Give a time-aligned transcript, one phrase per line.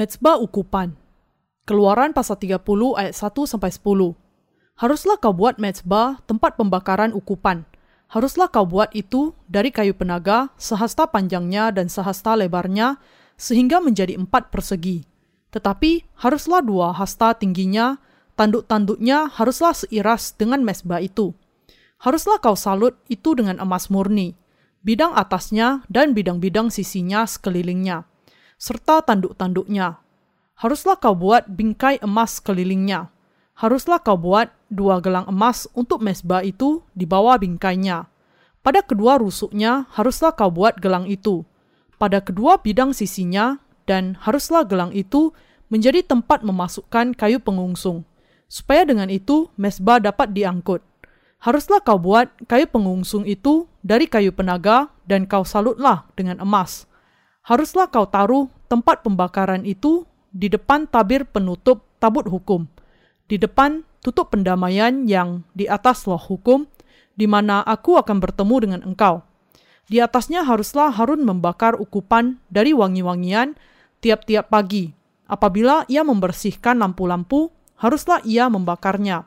[0.00, 0.96] Mezbah ukupan.
[1.68, 2.56] Keluaran pasal 30
[2.96, 4.16] ayat 1 sampai 10.
[4.80, 7.68] Haruslah kau buat mezbah tempat pembakaran ukupan.
[8.08, 12.96] Haruslah kau buat itu dari kayu penaga, sehasta panjangnya dan sehasta lebarnya,
[13.36, 15.04] sehingga menjadi empat persegi.
[15.52, 18.00] Tetapi haruslah dua hasta tingginya,
[18.40, 21.36] tanduk-tanduknya haruslah seiras dengan mezbah itu.
[22.00, 24.32] Haruslah kau salut itu dengan emas murni,
[24.80, 28.08] bidang atasnya dan bidang-bidang sisinya sekelilingnya
[28.60, 29.96] serta tanduk-tanduknya.
[30.60, 33.08] Haruslah kau buat bingkai emas kelilingnya.
[33.56, 38.12] Haruslah kau buat dua gelang emas untuk mesbah itu di bawah bingkainya.
[38.60, 41.48] Pada kedua rusuknya haruslah kau buat gelang itu.
[41.96, 43.56] Pada kedua bidang sisinya
[43.88, 45.32] dan haruslah gelang itu
[45.72, 48.04] menjadi tempat memasukkan kayu pengungsung.
[48.44, 50.84] Supaya dengan itu mesbah dapat diangkut.
[51.40, 56.89] Haruslah kau buat kayu pengungsung itu dari kayu penaga dan kau salutlah dengan emas
[57.44, 62.70] haruslah kau taruh tempat pembakaran itu di depan tabir penutup tabut hukum,
[63.26, 66.64] di depan tutup pendamaian yang di atas loh hukum,
[67.18, 69.20] di mana aku akan bertemu dengan engkau.
[69.90, 73.58] Di atasnya haruslah Harun membakar ukupan dari wangi-wangian
[73.98, 74.94] tiap-tiap pagi.
[75.26, 79.26] Apabila ia membersihkan lampu-lampu, haruslah ia membakarnya.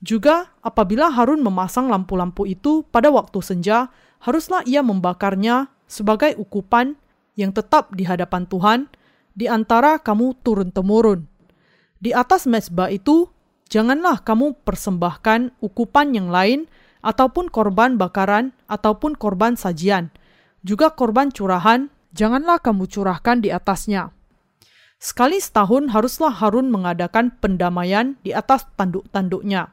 [0.00, 3.92] Juga apabila Harun memasang lampu-lampu itu pada waktu senja,
[4.24, 6.96] haruslah ia membakarnya sebagai ukupan
[7.40, 8.92] yang tetap di hadapan Tuhan
[9.32, 11.24] di antara kamu turun-temurun.
[11.96, 13.32] Di atas mesbah itu,
[13.72, 16.68] janganlah kamu persembahkan ukupan yang lain
[17.00, 20.12] ataupun korban bakaran ataupun korban sajian.
[20.60, 24.12] Juga korban curahan, janganlah kamu curahkan di atasnya.
[25.00, 29.72] Sekali setahun haruslah Harun mengadakan pendamaian di atas tanduk-tanduknya.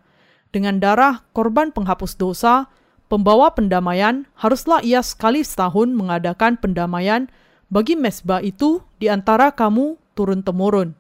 [0.56, 2.72] Dengan darah korban penghapus dosa,
[3.12, 7.28] pembawa pendamaian haruslah ia sekali setahun mengadakan pendamaian
[7.68, 10.96] bagi mesbah itu di antara kamu turun-temurun.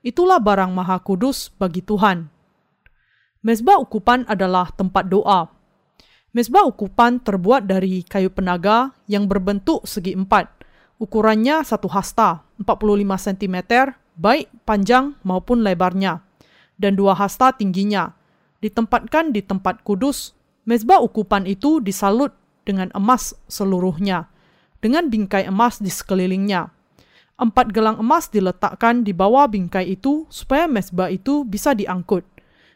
[0.00, 2.28] Itulah barang maha kudus bagi Tuhan.
[3.40, 5.48] Mesbah ukupan adalah tempat doa.
[6.36, 10.46] Mesbah ukupan terbuat dari kayu penaga yang berbentuk segi empat.
[11.00, 13.56] Ukurannya satu hasta, 45 cm,
[14.20, 16.20] baik panjang maupun lebarnya,
[16.76, 18.12] dan dua hasta tingginya.
[18.60, 20.36] Ditempatkan di tempat kudus,
[20.68, 22.36] mesbah ukupan itu disalut
[22.68, 24.28] dengan emas seluruhnya
[24.80, 26.72] dengan bingkai emas di sekelilingnya.
[27.40, 32.20] Empat gelang emas diletakkan di bawah bingkai itu supaya mesbah itu bisa diangkut.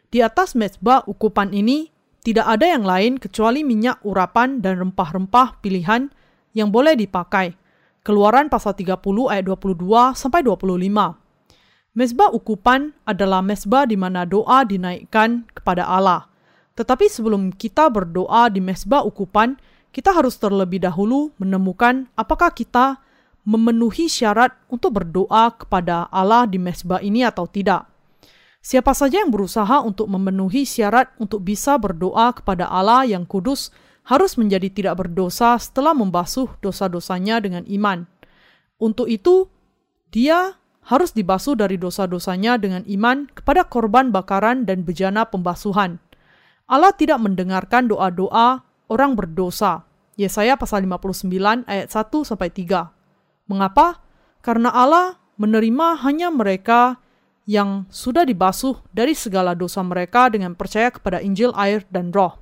[0.09, 1.93] Di atas mesbah ukupan ini
[2.25, 6.09] tidak ada yang lain kecuali minyak urapan dan rempah-rempah pilihan
[6.57, 7.53] yang boleh dipakai.
[8.01, 8.97] Keluaran pasal 30
[9.29, 11.21] ayat 22 sampai 25.
[11.93, 16.25] Mesbah ukupan adalah mesbah di mana doa dinaikkan kepada Allah.
[16.73, 19.55] Tetapi sebelum kita berdoa di mesbah ukupan,
[19.95, 22.99] kita harus terlebih dahulu menemukan apakah kita
[23.47, 27.87] memenuhi syarat untuk berdoa kepada Allah di mesbah ini atau tidak.
[28.59, 33.71] Siapa saja yang berusaha untuk memenuhi syarat untuk bisa berdoa kepada Allah yang kudus
[34.03, 38.03] harus menjadi tidak berdosa setelah membasuh dosa-dosanya dengan iman.
[38.75, 39.47] Untuk itu,
[40.11, 40.59] dia
[40.91, 46.03] harus dibasuh dari dosa-dosanya dengan iman kepada korban bakaran dan bejana pembasuhan.
[46.67, 49.85] Allah tidak mendengarkan doa-doa orang berdosa.
[50.15, 52.91] Yesaya pasal 59 ayat 1 sampai 3.
[53.51, 53.99] Mengapa?
[54.39, 57.03] Karena Allah menerima hanya mereka
[57.45, 62.41] yang sudah dibasuh dari segala dosa mereka dengan percaya kepada Injil, air, dan roh.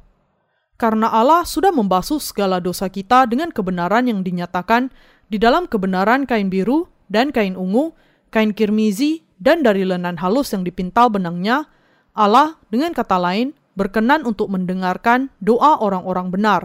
[0.79, 4.89] Karena Allah sudah membasuh segala dosa kita dengan kebenaran yang dinyatakan
[5.27, 7.93] di dalam kebenaran kain biru dan kain ungu,
[8.31, 11.67] kain kirmizi, dan dari lenan halus yang dipintal benangnya,
[12.15, 16.61] Allah dengan kata lain berkenan untuk mendengarkan doa orang-orang benar.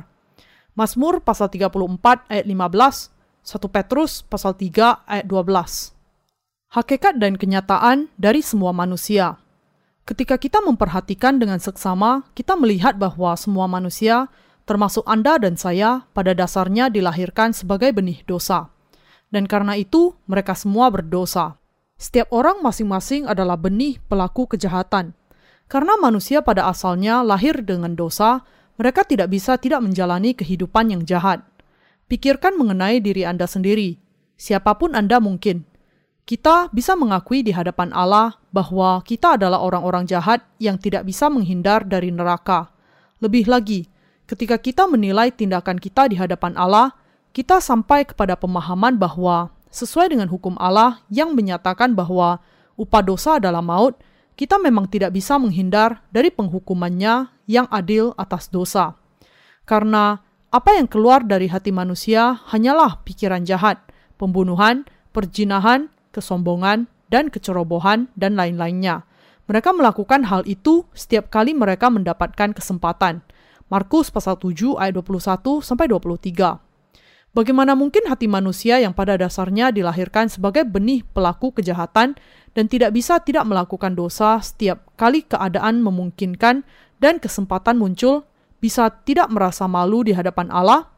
[0.79, 3.11] Mazmur pasal 34 ayat 15,
[3.43, 5.99] 1 Petrus pasal 3 ayat 12.
[6.69, 9.41] Hakikat dan kenyataan dari semua manusia.
[10.07, 14.31] Ketika kita memperhatikan dengan seksama, kita melihat bahwa semua manusia,
[14.65, 18.73] termasuk Anda dan saya, pada dasarnya dilahirkan sebagai benih dosa.
[19.29, 21.61] Dan karena itu, mereka semua berdosa.
[21.99, 25.18] Setiap orang masing-masing adalah benih pelaku kejahatan.
[25.69, 28.41] Karena manusia pada asalnya lahir dengan dosa,
[28.81, 31.45] mereka tidak bisa tidak menjalani kehidupan yang jahat.
[32.09, 34.01] Pikirkan mengenai diri Anda sendiri.
[34.41, 35.69] Siapa pun Anda mungkin.
[36.25, 41.85] Kita bisa mengakui di hadapan Allah bahwa kita adalah orang-orang jahat yang tidak bisa menghindar
[41.85, 42.73] dari neraka.
[43.21, 43.89] Lebih lagi,
[44.25, 46.97] ketika kita menilai tindakan kita di hadapan Allah,
[47.37, 52.41] kita sampai kepada pemahaman bahwa sesuai dengan hukum Allah yang menyatakan bahwa
[52.81, 54.01] upah dosa adalah maut,
[54.39, 58.95] kita memang tidak bisa menghindar dari penghukumannya yang adil atas dosa.
[59.67, 60.23] Karena
[60.55, 63.83] apa yang keluar dari hati manusia hanyalah pikiran jahat,
[64.15, 69.03] pembunuhan, perjinahan, kesombongan, dan kecerobohan, dan lain-lainnya.
[69.51, 73.27] Mereka melakukan hal itu setiap kali mereka mendapatkan kesempatan.
[73.67, 76.63] Markus pasal 7 ayat 21 sampai 23.
[77.37, 82.17] Bagaimana mungkin hati manusia yang pada dasarnya dilahirkan sebagai benih pelaku kejahatan
[82.53, 86.65] dan tidak bisa tidak melakukan dosa setiap kali keadaan memungkinkan
[86.99, 88.29] dan kesempatan muncul,
[88.59, 90.91] bisa tidak merasa malu di hadapan Allah?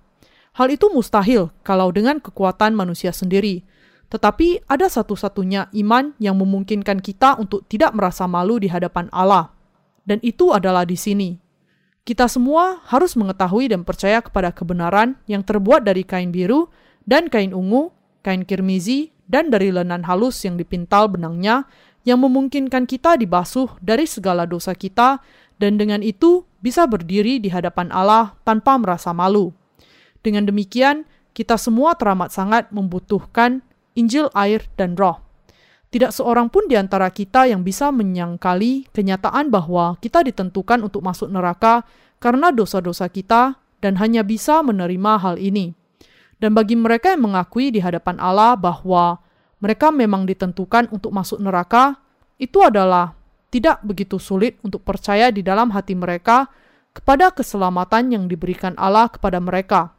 [0.57, 3.63] Hal itu mustahil kalau dengan kekuatan manusia sendiri.
[4.11, 9.55] Tetapi ada satu-satunya iman yang memungkinkan kita untuk tidak merasa malu di hadapan Allah.
[10.03, 11.39] Dan itu adalah di sini,
[12.03, 16.67] kita semua harus mengetahui dan percaya kepada kebenaran yang terbuat dari kain biru
[17.07, 17.95] dan kain ungu,
[18.27, 21.71] kain kirmizi, dan dari lenan halus yang dipintal benangnya
[22.03, 25.23] yang memungkinkan kita dibasuh dari segala dosa kita
[25.63, 29.55] dan dengan itu bisa berdiri di hadapan Allah tanpa merasa malu.
[30.21, 33.63] Dengan demikian, kita semua teramat sangat membutuhkan
[33.95, 35.23] Injil air dan roh.
[35.91, 41.27] Tidak seorang pun di antara kita yang bisa menyangkali kenyataan bahwa kita ditentukan untuk masuk
[41.27, 41.83] neraka
[42.23, 45.80] karena dosa-dosa kita dan hanya bisa menerima hal ini.
[46.41, 49.21] Dan bagi mereka yang mengakui di hadapan Allah bahwa
[49.61, 52.01] mereka memang ditentukan untuk masuk neraka,
[52.41, 53.13] itu adalah
[53.53, 56.49] tidak begitu sulit untuk percaya di dalam hati mereka
[56.97, 59.93] kepada keselamatan yang diberikan Allah kepada mereka.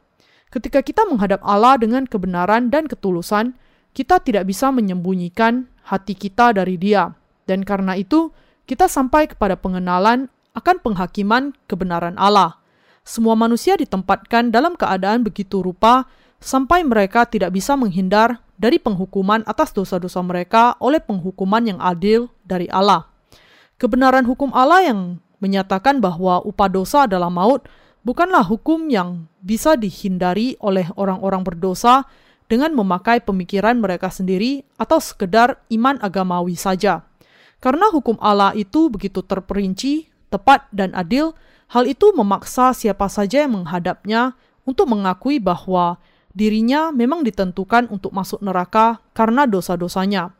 [0.49, 3.55] Ketika kita menghadap Allah dengan kebenaran dan ketulusan,
[3.93, 7.13] kita tidak bisa menyembunyikan hati kita dari Dia,
[7.45, 8.33] dan karena itu
[8.65, 10.27] kita sampai kepada pengenalan
[10.57, 12.59] akan penghakiman kebenaran Allah.
[13.07, 16.07] Semua manusia ditempatkan dalam keadaan begitu rupa
[16.41, 22.65] sampai mereka tidak bisa menghindar dari penghukuman atas dosa-dosa mereka oleh penghukuman yang adil dari
[22.67, 23.07] Allah.
[23.77, 27.65] Kebenaran hukum Allah yang menyatakan bahwa upah dosa adalah maut
[28.01, 32.05] bukanlah hukum yang bisa dihindari oleh orang-orang berdosa
[32.45, 37.05] dengan memakai pemikiran mereka sendiri atau sekedar iman agamawi saja.
[37.61, 41.37] Karena hukum Allah itu begitu terperinci, tepat, dan adil,
[41.71, 44.35] hal itu memaksa siapa saja yang menghadapnya
[44.65, 50.31] untuk mengakui bahwa dirinya memang ditentukan untuk masuk neraka karena dosa-dosanya.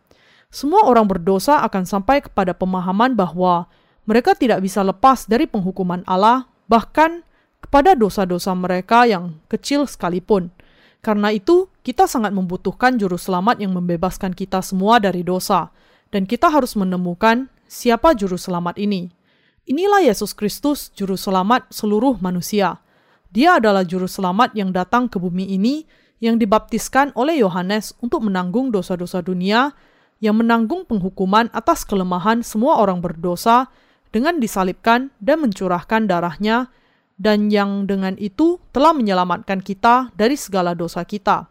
[0.52, 3.72] Semua orang berdosa akan sampai kepada pemahaman bahwa
[4.04, 7.24] mereka tidak bisa lepas dari penghukuman Allah, bahkan
[7.64, 10.52] kepada dosa-dosa mereka yang kecil sekalipun.
[11.00, 15.72] Karena itu, kita sangat membutuhkan juru selamat yang membebaskan kita semua dari dosa,
[16.12, 19.10] dan kita harus menemukan siapa juru selamat ini.
[19.66, 22.84] Inilah Yesus Kristus, juru selamat seluruh manusia.
[23.32, 25.88] Dia adalah juru selamat yang datang ke bumi ini
[26.20, 29.72] yang dibaptiskan oleh Yohanes untuk menanggung dosa-dosa dunia,
[30.20, 33.72] yang menanggung penghukuman atas kelemahan semua orang berdosa
[34.12, 36.68] dengan disalibkan dan mencurahkan darahnya
[37.16, 41.48] dan yang dengan itu telah menyelamatkan kita dari segala dosa kita.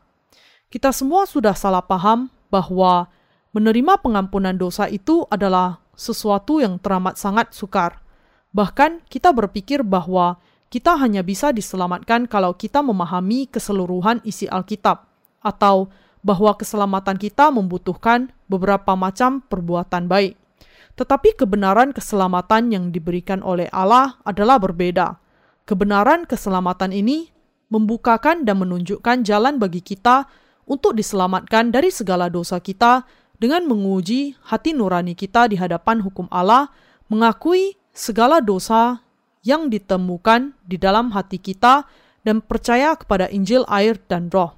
[0.68, 3.08] Kita semua sudah salah paham bahwa
[3.56, 8.04] menerima pengampunan dosa itu adalah sesuatu yang teramat sangat sukar.
[8.52, 10.38] Bahkan kita berpikir bahwa
[10.70, 15.04] kita hanya bisa diselamatkan kalau kita memahami keseluruhan isi Alkitab,
[15.42, 15.90] atau
[16.22, 20.38] bahwa keselamatan kita membutuhkan beberapa macam perbuatan baik.
[20.94, 25.20] Tetapi kebenaran keselamatan yang diberikan oleh Allah adalah berbeda
[25.70, 27.30] Kebenaran keselamatan ini
[27.70, 30.26] membukakan dan menunjukkan jalan bagi kita
[30.66, 33.06] untuk diselamatkan dari segala dosa kita
[33.38, 36.74] dengan menguji hati nurani kita di hadapan hukum Allah,
[37.06, 38.98] mengakui segala dosa
[39.40, 41.88] yang ditemukan di dalam hati kita
[42.24, 44.56] dan percaya kepada Injil air dan roh.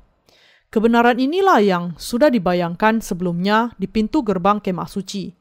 [0.72, 5.36] Kebenaran inilah yang sudah dibayangkan sebelumnya di pintu gerbang kemah suci.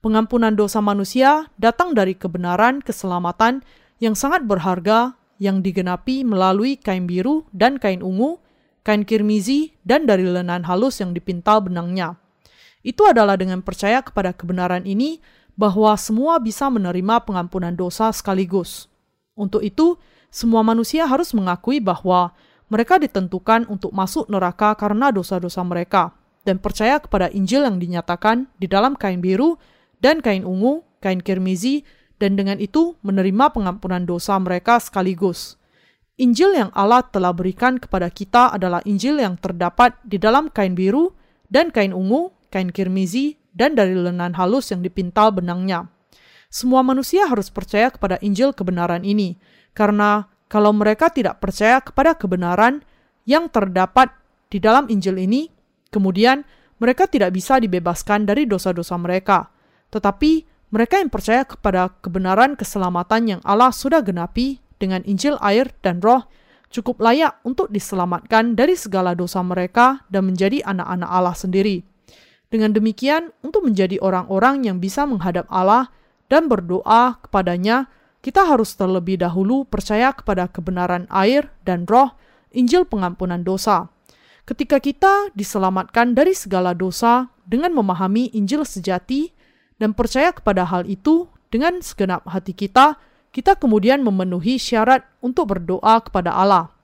[0.00, 3.60] Pengampunan dosa manusia datang dari kebenaran keselamatan
[4.00, 8.40] yang sangat berharga yang digenapi melalui kain biru dan kain ungu,
[8.80, 12.16] kain kirmizi, dan dari lenan halus yang dipintal benangnya.
[12.80, 15.20] Itu adalah dengan percaya kepada kebenaran ini
[15.60, 18.88] bahwa semua bisa menerima pengampunan dosa sekaligus.
[19.36, 20.00] Untuk itu,
[20.32, 22.32] semua manusia harus mengakui bahwa
[22.72, 26.16] mereka ditentukan untuk masuk neraka karena dosa-dosa mereka,
[26.48, 29.60] dan percaya kepada Injil yang dinyatakan di dalam kain biru
[30.00, 31.84] dan kain ungu, kain kirmizi,
[32.16, 35.60] dan dengan itu menerima pengampunan dosa mereka sekaligus.
[36.16, 41.12] Injil yang Allah telah berikan kepada kita adalah Injil yang terdapat di dalam kain biru
[41.52, 45.92] dan kain ungu, kain kirmizi, dan dari lenan halus yang dipintal benangnya.
[46.48, 49.36] Semua manusia harus percaya kepada Injil kebenaran ini,
[49.76, 52.80] karena kalau mereka tidak percaya kepada kebenaran
[53.28, 54.08] yang terdapat
[54.48, 55.52] di dalam Injil ini,
[55.92, 56.42] kemudian
[56.80, 59.52] mereka tidak bisa dibebaskan dari dosa-dosa mereka.
[59.92, 66.00] Tetapi mereka yang percaya kepada kebenaran keselamatan yang Allah sudah genapi dengan Injil air dan
[66.00, 66.24] roh
[66.70, 71.89] cukup layak untuk diselamatkan dari segala dosa mereka dan menjadi anak-anak Allah sendiri.
[72.50, 75.86] Dengan demikian, untuk menjadi orang-orang yang bisa menghadap Allah
[76.26, 77.86] dan berdoa kepadanya,
[78.20, 82.10] kita harus terlebih dahulu percaya kepada kebenaran air dan roh,
[82.50, 83.86] Injil pengampunan dosa.
[84.50, 89.30] Ketika kita diselamatkan dari segala dosa dengan memahami Injil sejati
[89.78, 92.98] dan percaya kepada hal itu dengan segenap hati kita,
[93.30, 96.79] kita kemudian memenuhi syarat untuk berdoa kepada Allah.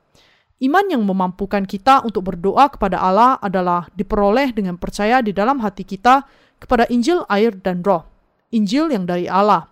[0.56, 5.84] Iman yang memampukan kita untuk berdoa kepada Allah adalah diperoleh dengan percaya di dalam hati
[5.84, 6.24] kita
[6.56, 8.08] kepada Injil air dan roh,
[8.56, 9.68] Injil yang dari Allah.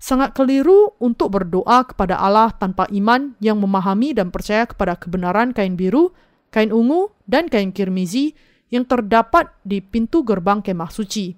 [0.00, 5.76] Sangat keliru untuk berdoa kepada Allah tanpa iman yang memahami dan percaya kepada kebenaran kain
[5.76, 6.16] biru,
[6.48, 8.32] kain ungu, dan kain kirmizi
[8.72, 11.36] yang terdapat di pintu gerbang kemah suci.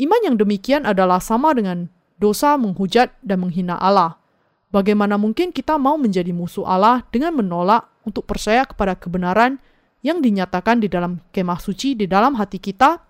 [0.00, 4.16] Iman yang demikian adalah sama dengan dosa menghujat dan menghina Allah.
[4.72, 9.60] Bagaimana mungkin kita mau menjadi musuh Allah dengan menolak untuk percaya kepada kebenaran
[10.04, 13.00] yang dinyatakan di dalam kemah suci di dalam hati kita,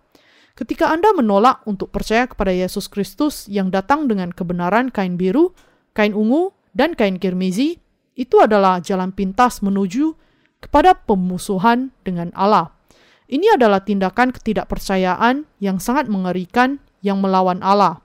[0.55, 5.53] ketika Anda menolak untuk percaya kepada Yesus Kristus yang datang dengan kebenaran kain biru,
[5.93, 7.83] kain ungu, dan kain kirmizi,
[8.15, 10.15] itu adalah jalan pintas menuju
[10.63, 12.71] kepada pemusuhan dengan Allah.
[13.27, 18.05] Ini adalah tindakan ketidakpercayaan yang sangat mengerikan yang melawan Allah.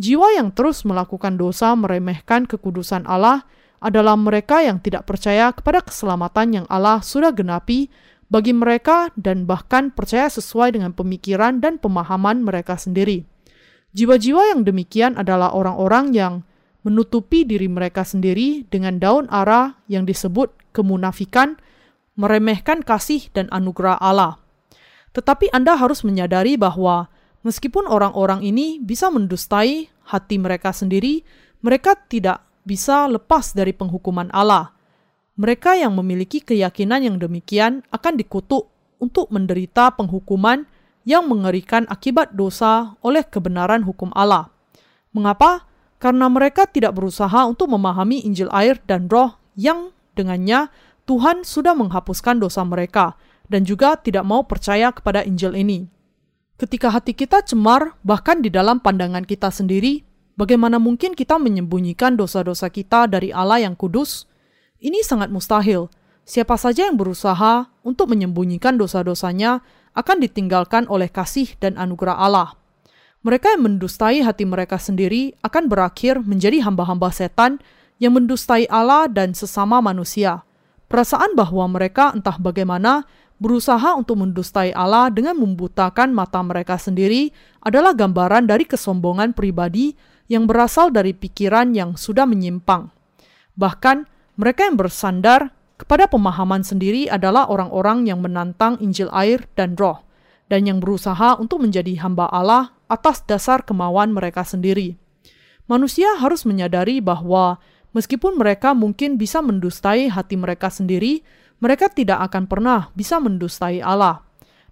[0.00, 3.46] Jiwa yang terus melakukan dosa meremehkan kekudusan Allah
[3.80, 7.90] adalah mereka yang tidak percaya kepada keselamatan yang Allah sudah genapi
[8.32, 13.22] bagi mereka dan bahkan percaya sesuai dengan pemikiran dan pemahaman mereka sendiri.
[13.94, 16.34] Jiwa-jiwa yang demikian adalah orang-orang yang
[16.82, 21.56] menutupi diri mereka sendiri dengan daun ara yang disebut kemunafikan,
[22.18, 24.42] meremehkan kasih dan anugerah Allah.
[25.14, 27.08] Tetapi Anda harus menyadari bahwa
[27.46, 31.22] meskipun orang-orang ini bisa mendustai hati mereka sendiri,
[31.62, 34.72] mereka tidak bisa lepas dari penghukuman Allah.
[35.36, 40.64] Mereka yang memiliki keyakinan yang demikian akan dikutuk untuk menderita penghukuman
[41.04, 44.48] yang mengerikan akibat dosa oleh kebenaran hukum Allah.
[45.12, 45.68] Mengapa?
[46.00, 50.68] Karena mereka tidak berusaha untuk memahami Injil air dan roh yang dengannya
[51.04, 53.16] Tuhan sudah menghapuskan dosa mereka
[53.48, 55.88] dan juga tidak mau percaya kepada Injil ini.
[56.56, 62.66] Ketika hati kita cemar, bahkan di dalam pandangan kita sendiri, Bagaimana mungkin kita menyembunyikan dosa-dosa
[62.66, 64.26] kita dari Allah yang kudus?
[64.82, 65.86] Ini sangat mustahil.
[66.26, 69.62] Siapa saja yang berusaha untuk menyembunyikan dosa-dosanya
[69.94, 72.58] akan ditinggalkan oleh kasih dan anugerah Allah.
[73.22, 77.62] Mereka yang mendustai hati mereka sendiri akan berakhir menjadi hamba-hamba setan
[78.02, 80.42] yang mendustai Allah dan sesama manusia.
[80.90, 83.06] Perasaan bahwa mereka entah bagaimana
[83.38, 87.30] berusaha untuk mendustai Allah dengan membutakan mata mereka sendiri
[87.62, 89.96] adalah gambaran dari kesombongan pribadi
[90.30, 92.88] yang berasal dari pikiran yang sudah menyimpang.
[93.54, 100.02] Bahkan, mereka yang bersandar kepada pemahaman sendiri adalah orang-orang yang menantang Injil air dan roh,
[100.48, 104.96] dan yang berusaha untuk menjadi hamba Allah atas dasar kemauan mereka sendiri.
[105.64, 107.56] Manusia harus menyadari bahwa
[107.96, 111.24] meskipun mereka mungkin bisa mendustai hati mereka sendiri,
[111.62, 114.20] mereka tidak akan pernah bisa mendustai Allah.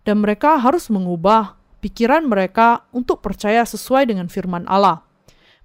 [0.03, 5.07] Dan mereka harus mengubah pikiran mereka untuk percaya sesuai dengan firman Allah.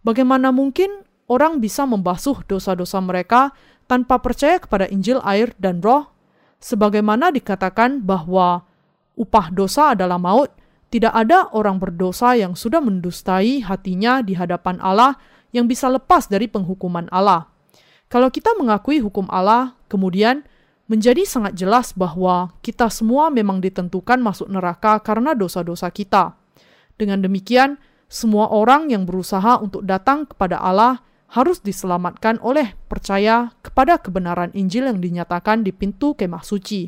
[0.08, 3.52] Bagaimana mungkin orang bisa membasuh dosa-dosa mereka
[3.92, 6.08] tanpa percaya kepada Injil air dan roh?
[6.64, 8.64] Sebagaimana dikatakan bahwa
[9.20, 10.48] upah dosa adalah maut,
[10.88, 15.20] tidak ada orang berdosa yang sudah mendustai hatinya di hadapan Allah
[15.52, 17.52] yang bisa lepas dari penghukuman Allah.
[18.08, 20.48] Kalau kita mengakui hukum Allah, kemudian
[20.88, 26.40] menjadi sangat jelas bahwa kita semua memang ditentukan masuk neraka karena dosa-dosa kita.
[26.96, 27.76] Dengan demikian,
[28.08, 34.88] semua orang yang berusaha untuk datang kepada Allah harus diselamatkan oleh percaya kepada kebenaran Injil
[34.88, 36.88] yang dinyatakan di pintu kemah suci.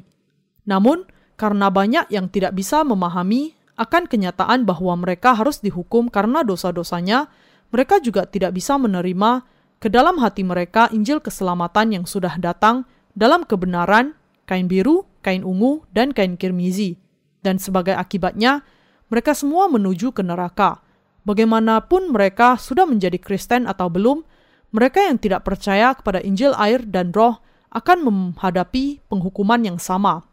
[0.64, 1.04] Namun,
[1.36, 7.28] karena banyak yang tidak bisa memahami akan kenyataan bahwa mereka harus dihukum karena dosa-dosanya,
[7.72, 9.44] mereka juga tidak bisa menerima
[9.80, 14.16] ke dalam hati mereka Injil keselamatan yang sudah datang dalam kebenaran,
[14.48, 17.00] kain biru, kain ungu, dan kain kirmizi.
[17.40, 18.64] Dan sebagai akibatnya,
[19.08, 20.84] mereka semua menuju ke neraka
[21.28, 24.24] Bagaimanapun mereka sudah menjadi Kristen atau belum,
[24.70, 27.42] mereka yang tidak percaya kepada Injil air dan roh
[27.74, 30.26] akan menghadapi penghukuman yang sama.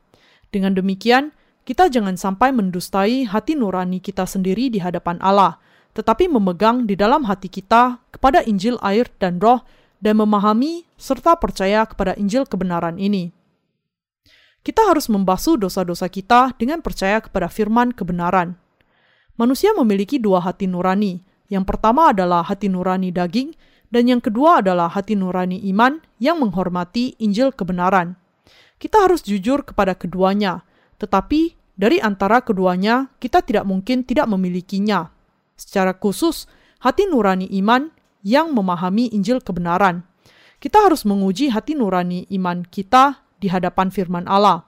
[0.53, 1.33] Dengan demikian,
[1.67, 5.59] kita jangan sampai mendustai hati nurani kita sendiri di hadapan Allah,
[5.97, 9.67] tetapi memegang di dalam hati kita kepada Injil air dan roh
[9.99, 13.33] dan memahami serta percaya kepada Injil kebenaran ini.
[14.63, 18.59] Kita harus membasuh dosa-dosa kita dengan percaya kepada firman kebenaran.
[19.37, 21.21] Manusia memiliki dua hati nurani.
[21.53, 23.53] Yang pertama adalah hati nurani daging,
[23.93, 28.17] dan yang kedua adalah hati nurani iman yang menghormati Injil kebenaran.
[28.77, 30.65] Kita harus jujur kepada keduanya,
[30.99, 35.13] tetapi dari antara keduanya kita tidak mungkin tidak memilikinya.
[35.57, 36.49] Secara khusus,
[36.81, 37.93] hati nurani iman
[38.25, 40.05] yang memahami Injil kebenaran.
[40.57, 44.65] Kita harus menguji hati nurani iman kita di hadapan firman Allah.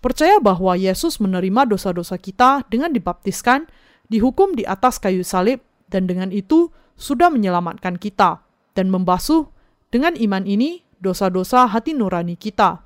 [0.00, 3.68] Percaya bahwa Yesus menerima dosa-dosa kita dengan dibaptiskan,
[4.10, 8.42] dihukum di atas kayu salib, dan dengan itu sudah menyelamatkan kita,
[8.74, 9.48] dan membasuh
[9.88, 12.84] dengan iman ini dosa-dosa hati nurani kita.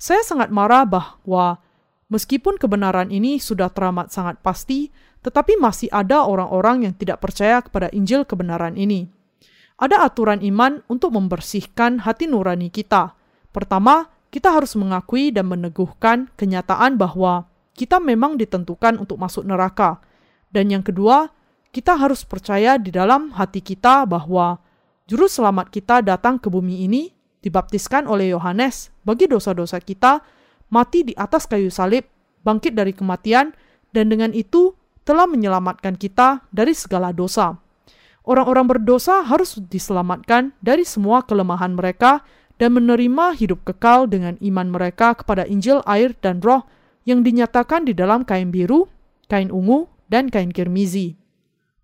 [0.00, 1.62] Saya sangat marah bahwa
[2.10, 4.90] meskipun kebenaran ini sudah teramat sangat pasti,
[5.22, 9.06] tetapi masih ada orang-orang yang tidak percaya kepada Injil kebenaran ini.
[9.78, 13.14] Ada aturan iman untuk membersihkan hati nurani kita.
[13.54, 17.46] Pertama, kita harus mengakui dan meneguhkan kenyataan bahwa
[17.78, 20.02] kita memang ditentukan untuk masuk neraka.
[20.52, 21.32] Dan yang kedua,
[21.72, 24.60] kita harus percaya di dalam hati kita bahwa
[25.12, 27.12] Juru selamat kita datang ke bumi ini,
[27.44, 30.24] dibaptiskan oleh Yohanes bagi dosa-dosa kita,
[30.72, 32.08] mati di atas kayu salib,
[32.46, 33.52] bangkit dari kematian,
[33.92, 34.72] dan dengan itu
[35.04, 37.60] telah menyelamatkan kita dari segala dosa.
[38.24, 42.24] Orang-orang berdosa harus diselamatkan dari semua kelemahan mereka
[42.56, 46.64] dan menerima hidup kekal dengan iman mereka kepada Injil, air, dan roh
[47.04, 48.88] yang dinyatakan di dalam kain biru,
[49.28, 51.16] kain ungu, dan kain kirmizi.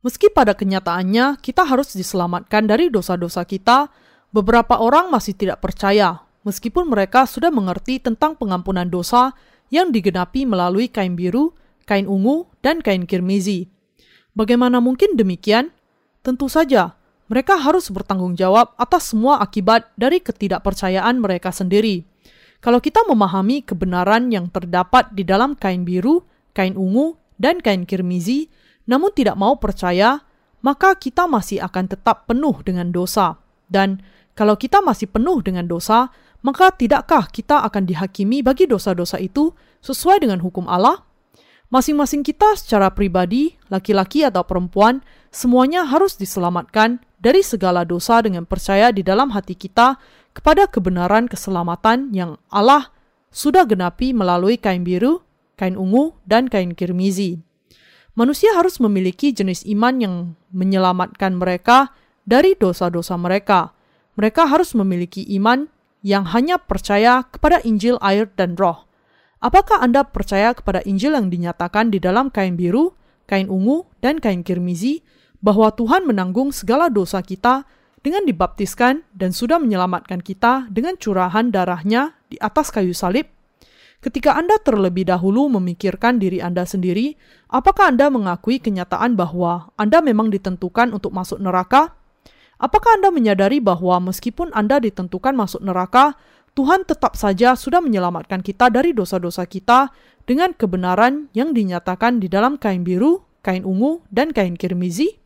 [0.05, 3.89] Meski pada kenyataannya kita harus diselamatkan dari dosa-dosa kita,
[4.29, 9.33] beberapa orang masih tidak percaya, meskipun mereka sudah mengerti tentang pengampunan dosa
[9.73, 11.57] yang digenapi melalui kain biru,
[11.89, 13.73] kain ungu, dan kain kirmizi.
[14.37, 15.73] Bagaimana mungkin demikian?
[16.23, 16.95] Tentu saja,
[17.27, 22.07] mereka harus bertanggung jawab atas semua akibat dari ketidakpercayaan mereka sendiri.
[22.59, 26.23] Kalau kita memahami kebenaran yang terdapat di dalam kain biru,
[26.55, 28.51] kain ungu, dan kain kirmizi,
[28.85, 30.21] namun tidak mau percaya,
[30.61, 33.39] maka kita masih akan tetap penuh dengan dosa.
[33.71, 34.03] Dan
[34.35, 36.11] kalau kita masih penuh dengan dosa,
[36.43, 41.03] maka tidakkah kita akan dihakimi bagi dosa-dosa itu sesuai dengan hukum Allah?
[41.69, 48.89] Masing-masing kita secara pribadi, laki-laki atau perempuan, semuanya harus diselamatkan dari segala dosa dengan percaya
[48.89, 50.01] di dalam hati kita
[50.33, 52.89] kepada kebenaran keselamatan yang Allah
[53.29, 55.21] sudah genapi melalui kain biru,
[55.59, 57.43] kain ungu, dan kain kirmizi.
[58.15, 60.15] Manusia harus memiliki jenis iman yang
[60.55, 61.95] menyelamatkan mereka
[62.27, 63.75] dari dosa-dosa mereka.
[64.19, 65.71] Mereka harus memiliki iman
[66.03, 68.87] yang hanya percaya kepada Injil, air, dan Roh.
[69.39, 72.99] Apakah Anda percaya kepada Injil yang dinyatakan di dalam kain biru,
[73.31, 75.07] kain ungu, dan kain kirmizi,
[75.39, 77.63] bahwa Tuhan menanggung segala dosa kita
[78.03, 83.38] dengan dibaptiskan dan sudah menyelamatkan kita dengan curahan darahnya di atas kayu salib?
[83.99, 87.19] Ketika Anda terlebih dahulu memikirkan diri Anda sendiri,
[87.51, 91.99] apakah Anda mengakui kenyataan bahwa Anda memang ditentukan untuk masuk neraka?
[92.63, 96.15] Apakah Anda menyadari bahwa meskipun Anda ditentukan masuk neraka,
[96.55, 99.91] Tuhan tetap saja sudah menyelamatkan kita dari dosa-dosa kita
[100.31, 105.19] dengan kebenaran yang dinyatakan di dalam kain biru, kain ungu, dan kain kirmizi?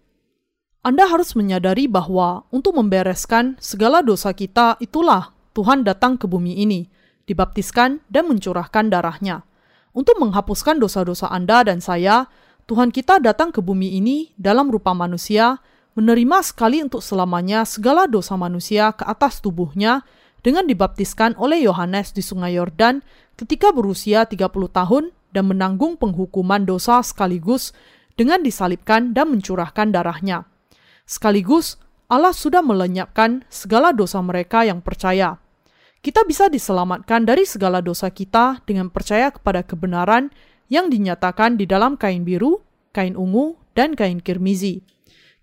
[0.81, 7.02] Anda harus menyadari bahwa untuk membereskan segala dosa kita itulah Tuhan datang ke bumi ini
[7.27, 9.47] dibaptiskan, dan mencurahkan darahnya.
[9.93, 12.27] Untuk menghapuskan dosa-dosa Anda dan saya,
[12.65, 15.61] Tuhan kita datang ke bumi ini dalam rupa manusia,
[15.93, 20.01] menerima sekali untuk selamanya segala dosa manusia ke atas tubuhnya
[20.41, 23.05] dengan dibaptiskan oleh Yohanes di sungai Yordan
[23.37, 27.77] ketika berusia 30 tahun dan menanggung penghukuman dosa sekaligus
[28.17, 30.45] dengan disalibkan dan mencurahkan darahnya.
[31.09, 31.81] Sekaligus,
[32.13, 35.41] Allah sudah melenyapkan segala dosa mereka yang percaya.
[36.03, 40.35] Kita bisa diselamatkan dari segala dosa kita dengan percaya kepada kebenaran
[40.67, 42.59] yang dinyatakan di dalam kain biru,
[42.91, 44.83] kain ungu, dan kain kirmizi.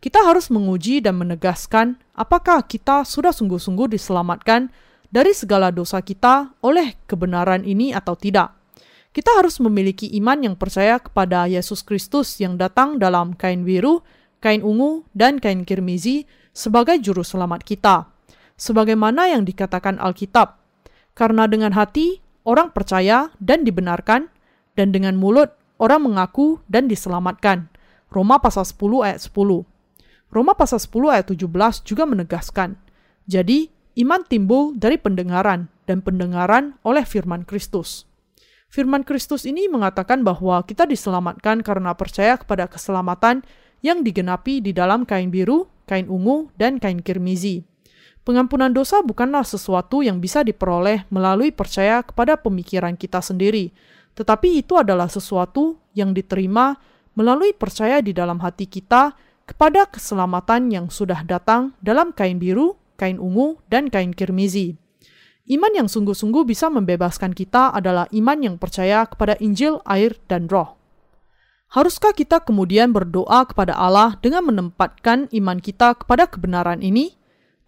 [0.03, 4.67] Kita harus menguji dan menegaskan apakah kita sudah sungguh-sungguh diselamatkan
[5.07, 8.51] dari segala dosa kita oleh kebenaran ini atau tidak.
[9.15, 14.03] Kita harus memiliki iman yang percaya kepada Yesus Kristus yang datang dalam kain biru,
[14.43, 18.18] kain ungu, dan kain kirmizi sebagai juru selamat kita
[18.59, 20.59] sebagaimana yang dikatakan Alkitab.
[21.15, 24.27] Karena dengan hati orang percaya dan dibenarkan,
[24.75, 27.71] dan dengan mulut orang mengaku dan diselamatkan.
[28.11, 29.63] Roma pasal 10 ayat 10.
[30.29, 32.77] Roma pasal 10 ayat 17 juga menegaskan,
[33.25, 38.05] jadi iman timbul dari pendengaran dan pendengaran oleh firman Kristus.
[38.69, 43.41] Firman Kristus ini mengatakan bahwa kita diselamatkan karena percaya kepada keselamatan
[43.81, 47.65] yang digenapi di dalam kain biru, kain ungu, dan kain kirmizi.
[48.27, 53.71] Pengampunan dosa bukanlah sesuatu yang bisa diperoleh melalui percaya kepada pemikiran kita sendiri,
[54.13, 56.77] tetapi itu adalah sesuatu yang diterima
[57.17, 59.15] melalui percaya di dalam hati kita
[59.49, 64.77] kepada keselamatan yang sudah datang dalam kain biru, kain ungu, dan kain kirmizi.
[65.49, 70.77] Iman yang sungguh-sungguh bisa membebaskan kita adalah iman yang percaya kepada Injil, air, dan Roh.
[71.73, 77.18] Haruskah kita kemudian berdoa kepada Allah dengan menempatkan iman kita kepada kebenaran ini?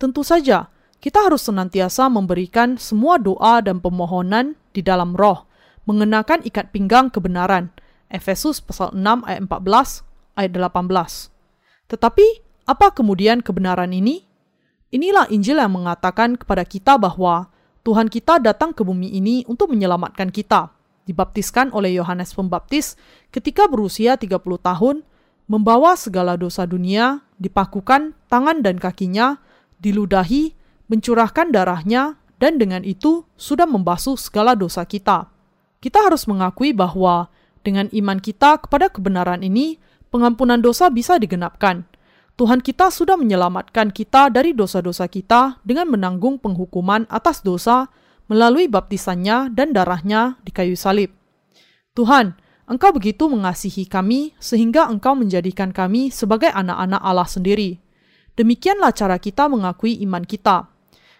[0.01, 5.45] Tentu saja, kita harus senantiasa memberikan semua doa dan pemohonan di dalam roh,
[5.85, 7.69] mengenakan ikat pinggang kebenaran.
[8.09, 10.01] Efesus pasal 6 ayat 14
[10.41, 11.29] ayat 18.
[11.85, 12.27] Tetapi,
[12.65, 14.25] apa kemudian kebenaran ini?
[14.89, 17.53] Inilah Injil yang mengatakan kepada kita bahwa
[17.85, 20.73] Tuhan kita datang ke bumi ini untuk menyelamatkan kita.
[21.05, 22.97] Dibaptiskan oleh Yohanes Pembaptis
[23.29, 25.05] ketika berusia 30 tahun,
[25.45, 29.37] membawa segala dosa dunia, dipakukan tangan dan kakinya,
[29.82, 30.54] diludahi,
[30.88, 35.30] mencurahkan darahnya, dan dengan itu sudah membasuh segala dosa kita.
[35.82, 37.30] Kita harus mengakui bahwa
[37.62, 39.78] dengan iman kita kepada kebenaran ini,
[40.10, 41.86] pengampunan dosa bisa digenapkan.
[42.38, 47.86] Tuhan kita sudah menyelamatkan kita dari dosa-dosa kita dengan menanggung penghukuman atas dosa
[48.26, 51.13] melalui baptisannya dan darahnya di kayu salib.
[51.94, 52.34] Tuhan,
[52.72, 57.84] Engkau begitu mengasihi kami sehingga Engkau menjadikan kami sebagai anak-anak Allah sendiri.
[58.39, 60.72] Demikianlah cara kita mengakui iman kita.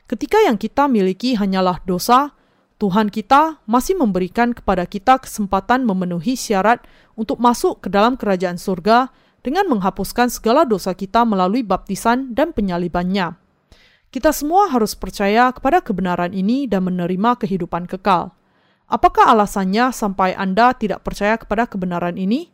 [0.08, 2.36] Ketika yang kita miliki hanyalah dosa,
[2.82, 6.82] Tuhan kita masih memberikan kepada kita kesempatan memenuhi syarat
[7.14, 9.14] untuk masuk ke dalam kerajaan surga
[9.46, 13.38] dengan menghapuskan segala dosa kita melalui baptisan dan penyalibannya.
[14.12, 18.36] Kita semua harus percaya kepada kebenaran ini dan menerima kehidupan kekal.
[18.92, 22.52] Apakah alasannya sampai Anda tidak percaya kepada kebenaran ini?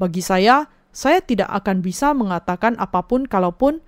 [0.00, 0.64] Bagi saya,
[0.94, 3.84] saya tidak akan bisa mengatakan apa pun kalaupun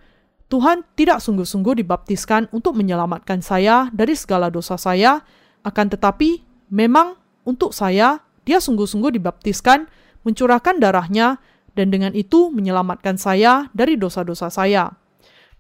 [0.46, 5.26] Tuhan tidak sungguh-sungguh dibaptiskan untuk menyelamatkan saya dari segala dosa saya,
[5.66, 9.90] akan tetapi memang untuk saya, dia sungguh-sungguh dibaptiskan,
[10.22, 11.42] mencurahkan darahnya,
[11.74, 14.94] dan dengan itu menyelamatkan saya dari dosa-dosa saya.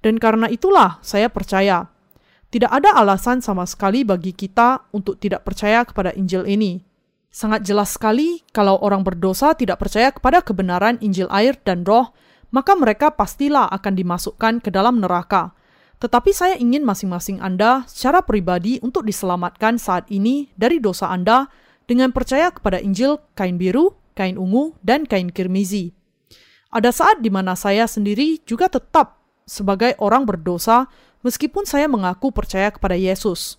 [0.00, 1.90] Dan karena itulah saya percaya.
[2.46, 6.78] Tidak ada alasan sama sekali bagi kita untuk tidak percaya kepada Injil ini.
[7.26, 12.14] Sangat jelas sekali kalau orang berdosa tidak percaya kepada kebenaran Injil air dan roh,
[12.50, 15.56] maka mereka pastilah akan dimasukkan ke dalam neraka.
[15.96, 21.48] Tetapi saya ingin masing-masing Anda secara pribadi untuk diselamatkan saat ini dari dosa Anda
[21.88, 25.96] dengan percaya kepada Injil kain biru, kain ungu, dan kain kirmizi.
[26.68, 29.16] Ada saat di mana saya sendiri juga tetap
[29.48, 30.90] sebagai orang berdosa
[31.24, 33.56] meskipun saya mengaku percaya kepada Yesus.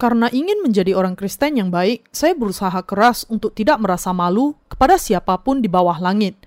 [0.00, 4.96] Karena ingin menjadi orang Kristen yang baik, saya berusaha keras untuk tidak merasa malu kepada
[4.96, 6.40] siapa pun di bawah langit.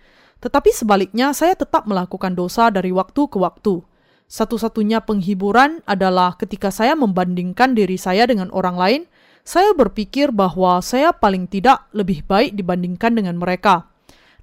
[0.43, 3.79] Tetapi sebaliknya, saya tetap melakukan dosa dari waktu ke waktu.
[4.27, 9.01] Satu-satunya penghiburan adalah ketika saya membandingkan diri saya dengan orang lain,
[9.47, 13.87] saya berpikir bahwa saya paling tidak lebih baik dibandingkan dengan mereka.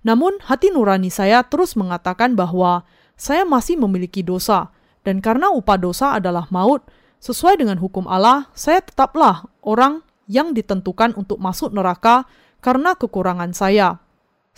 [0.01, 2.89] Namun, hati nurani saya terus mengatakan bahwa
[3.21, 4.73] saya masih memiliki dosa,
[5.05, 6.81] dan karena upah dosa adalah maut,
[7.21, 12.25] sesuai dengan hukum Allah, saya tetaplah orang yang ditentukan untuk masuk neraka
[12.65, 14.01] karena kekurangan saya.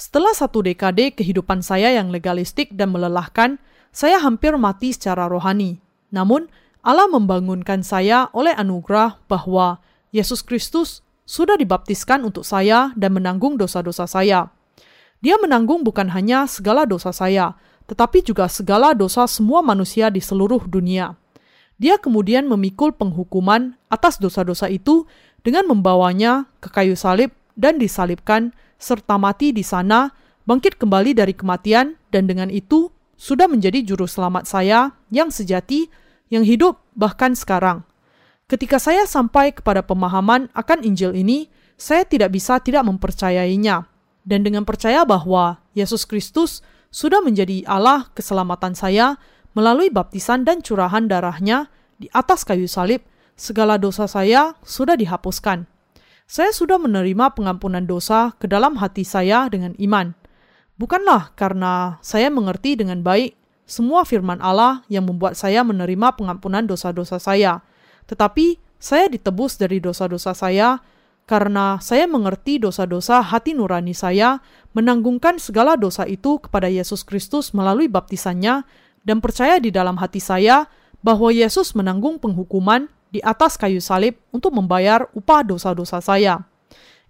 [0.03, 3.62] Setelah satu dekade kehidupan saya yang legalistik dan melelahkan,
[3.95, 5.79] saya hampir mati secara rohani.
[6.11, 6.51] Namun,
[6.83, 9.79] Allah membangunkan saya oleh anugerah bahwa
[10.11, 14.51] Yesus Kristus sudah dibaptiskan untuk saya dan menanggung dosa-dosa saya.
[15.23, 17.55] Dia menanggung bukan hanya segala dosa saya,
[17.87, 21.15] tetapi juga segala dosa semua manusia di seluruh dunia.
[21.79, 25.07] Dia kemudian memikul penghukuman atas dosa-dosa itu
[25.47, 28.51] dengan membawanya ke kayu salib dan disalibkan
[28.83, 30.11] serta mati di sana,
[30.42, 35.87] bangkit kembali dari kematian dan dengan itu sudah menjadi juru selamat saya yang sejati,
[36.35, 37.87] yang hidup bahkan sekarang.
[38.51, 41.47] Ketika saya sampai kepada pemahaman akan Injil ini,
[41.79, 43.87] saya tidak bisa tidak mempercayainya
[44.27, 46.61] dan dengan percaya bahwa Yesus Kristus
[46.92, 49.16] sudah menjadi Allah keselamatan saya
[49.57, 53.05] melalui baptisan dan curahan darahnya di atas kayu salib,
[53.38, 55.71] segala dosa saya sudah dihapuskan.
[56.26, 60.16] Saya sudah menerima pengampunan dosa ke dalam hati saya dengan iman.
[60.80, 63.37] Bukanlah karena saya mengerti dengan baik
[63.68, 67.62] semua firman Allah yang membuat saya menerima pengampunan dosa-dosa saya,
[68.11, 70.82] tetapi saya ditebus dari dosa-dosa saya
[71.24, 74.42] karena saya mengerti dosa-dosa hati nurani saya,
[74.74, 78.66] menanggungkan segala dosa itu kepada Yesus Kristus melalui baptisannya,
[79.06, 80.66] dan percaya di dalam hati saya
[81.02, 86.48] bahwa Yesus menanggung penghukuman di atas kayu salib untuk membayar upah dosa-dosa saya.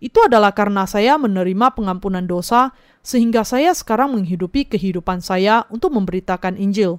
[0.03, 2.75] Itu adalah karena saya menerima pengampunan dosa,
[3.07, 6.99] sehingga saya sekarang menghidupi kehidupan saya untuk memberitakan Injil.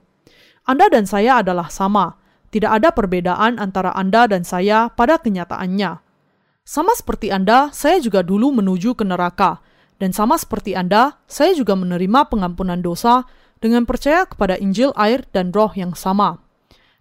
[0.63, 2.15] Anda dan saya adalah sama,
[2.47, 5.99] tidak ada perbedaan antara Anda dan saya pada kenyataannya.
[6.63, 9.59] Sama seperti Anda, saya juga dulu menuju ke neraka.
[9.99, 13.27] Dan sama seperti Anda, saya juga menerima pengampunan dosa
[13.59, 16.42] dengan percaya kepada Injil air dan roh yang sama.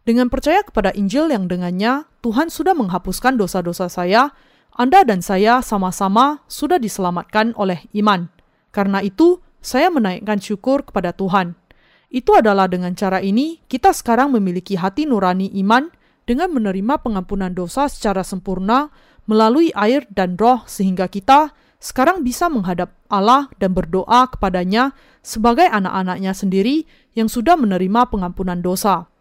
[0.02, 4.34] Dengan percaya kepada Injil yang dengannya Tuhan sudah menghapuskan dosa-dosa saya,
[4.74, 8.26] Anda dan saya sama-sama sudah diselamatkan oleh iman.
[8.74, 11.54] Karena itu, saya menaikkan syukur kepada Tuhan.
[12.10, 15.86] Itu adalah dengan cara ini kita sekarang memiliki hati nurani iman
[16.26, 18.90] dengan menerima pengampunan dosa secara sempurna
[19.30, 26.34] melalui air dan roh sehingga kita sekarang bisa menghadap Allah dan berdoa kepadanya sebagai anak-anaknya
[26.34, 26.84] sendiri
[27.14, 29.11] yang sudah menerima pengampunan dosa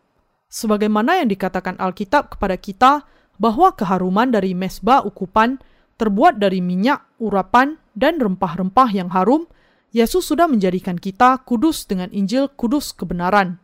[0.51, 3.07] sebagaimana yang dikatakan Alkitab kepada kita
[3.39, 5.57] bahwa keharuman dari mesbah ukupan
[5.95, 9.47] terbuat dari minyak, urapan, dan rempah-rempah yang harum,
[9.91, 13.59] Yesus sudah menjadikan kita kudus dengan Injil kudus kebenaran.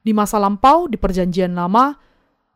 [0.00, 1.98] Di masa lampau, di perjanjian lama,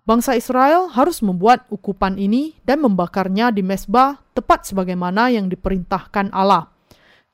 [0.09, 6.73] bangsa Israel harus membuat ukupan ini dan membakarnya di mesbah tepat sebagaimana yang diperintahkan Allah.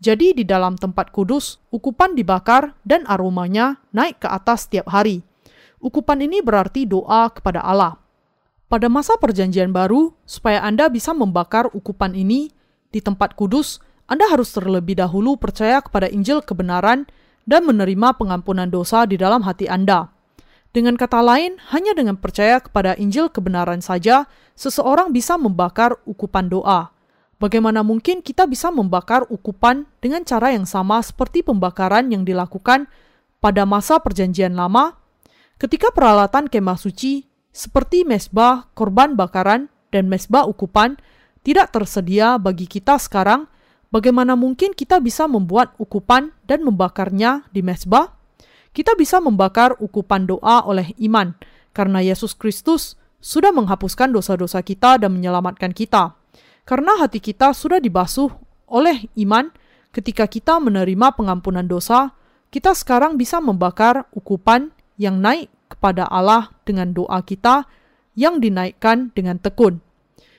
[0.03, 5.23] Jadi di dalam tempat kudus, ukupan dibakar dan aromanya naik ke atas setiap hari.
[5.85, 8.01] Ukupan ini berarti doa kepada Allah.
[8.73, 12.49] Pada masa Perjanjian Baru, supaya Anda bisa membakar ukupan ini
[12.89, 17.05] di tempat kudus, Anda harus terlebih dahulu percaya kepada Injil kebenaran
[17.45, 20.09] dan menerima pengampunan dosa di dalam hati Anda.
[20.73, 24.25] Dengan kata lain, hanya dengan percaya kepada Injil kebenaran saja,
[24.57, 26.97] seseorang bisa membakar ukupan doa.
[27.37, 32.89] Bagaimana mungkin kita bisa membakar ukupan dengan cara yang sama seperti pembakaran yang dilakukan
[33.45, 35.04] pada masa Perjanjian Lama
[35.65, 41.01] Ketika peralatan kemah suci seperti mesbah, korban bakaran, dan mesbah ukupan
[41.41, 43.49] tidak tersedia bagi kita sekarang,
[43.89, 48.13] bagaimana mungkin kita bisa membuat ukupan dan membakarnya di mesbah?
[48.77, 51.33] Kita bisa membakar ukupan doa oleh iman,
[51.73, 56.13] karena Yesus Kristus sudah menghapuskan dosa-dosa kita dan menyelamatkan kita.
[56.69, 58.29] Karena hati kita sudah dibasuh
[58.69, 59.49] oleh iman
[59.97, 62.13] ketika kita menerima pengampunan dosa,
[62.53, 64.69] kita sekarang bisa membakar ukupan
[65.01, 65.54] yang naik
[65.85, 67.69] kepada Allah dengan doa kita
[68.17, 69.85] yang dinaikkan dengan tekun.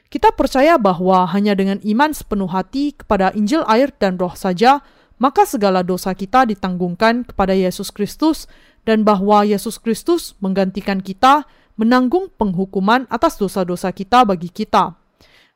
[0.09, 4.81] Kita percaya bahwa hanya dengan iman sepenuh hati kepada Injil air dan roh saja,
[5.21, 8.49] maka segala dosa kita ditanggungkan kepada Yesus Kristus
[8.89, 11.45] dan bahwa Yesus Kristus menggantikan kita
[11.77, 14.97] menanggung penghukuman atas dosa-dosa kita bagi kita.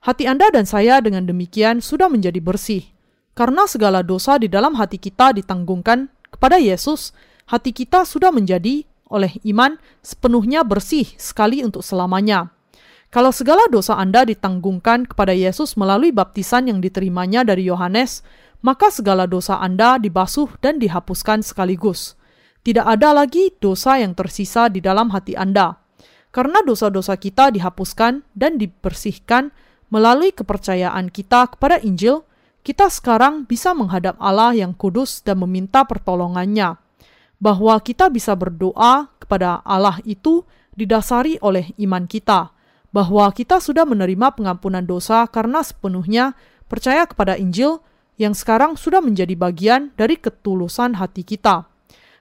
[0.05, 2.85] Hati Anda dan saya dengan demikian sudah menjadi bersih.
[3.33, 7.09] Karena segala dosa di dalam hati kita ditanggungkan kepada Yesus,
[7.49, 12.53] hati kita sudah menjadi oleh iman sepenuhnya bersih sekali untuk selamanya.
[13.09, 18.21] Kalau segala dosa Anda ditanggungkan kepada Yesus melalui baptisan yang diterimanya dari Yohanes,
[18.61, 22.13] maka segala dosa Anda dibasuh dan dihapuskan sekaligus.
[22.61, 25.81] Tidak ada lagi dosa yang tersisa di dalam hati Anda.
[26.29, 29.49] Karena dosa-dosa kita dihapuskan dan dibersihkan
[29.89, 32.21] melalui kepercayaan kita kepada Injil,
[32.61, 36.77] kita sekarang bisa menghadap Allah yang kudus dan meminta pertolongannya
[37.39, 40.43] bahwa kita bisa berdoa kepada Allah itu
[40.75, 42.51] didasari oleh iman kita,
[42.91, 46.35] bahwa kita sudah menerima pengampunan dosa karena sepenuhnya
[46.67, 47.79] percaya kepada Injil
[48.19, 51.63] yang sekarang sudah menjadi bagian dari ketulusan hati kita.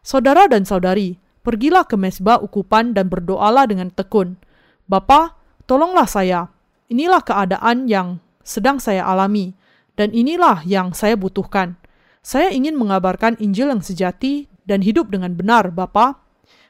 [0.07, 4.39] Saudara dan saudari, pergilah ke mesbah ukupan dan berdoalah dengan tekun.
[4.87, 5.35] Bapa,
[5.67, 6.49] tolonglah saya.
[6.89, 9.53] Inilah keadaan yang sedang saya alami,
[9.99, 11.77] dan inilah yang saya butuhkan.
[12.23, 16.21] Saya ingin mengabarkan Injil yang sejati dan hidup dengan benar, Bapa.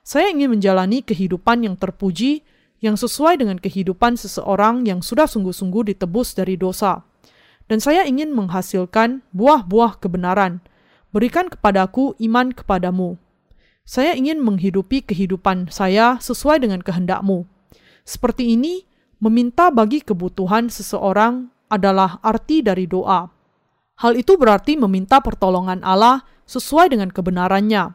[0.07, 2.47] Saya ingin menjalani kehidupan yang terpuji,
[2.79, 7.03] yang sesuai dengan kehidupan seseorang yang sudah sungguh-sungguh ditebus dari dosa.
[7.67, 10.63] Dan saya ingin menghasilkan buah-buah kebenaran.
[11.11, 13.21] Berikan kepadaku iman kepadamu.
[13.85, 17.45] Saya ingin menghidupi kehidupan saya sesuai dengan kehendakmu.
[18.07, 18.89] Seperti ini,
[19.21, 23.29] meminta bagi kebutuhan seseorang adalah arti dari doa.
[23.99, 27.93] Hal itu berarti meminta pertolongan Allah sesuai dengan kebenarannya.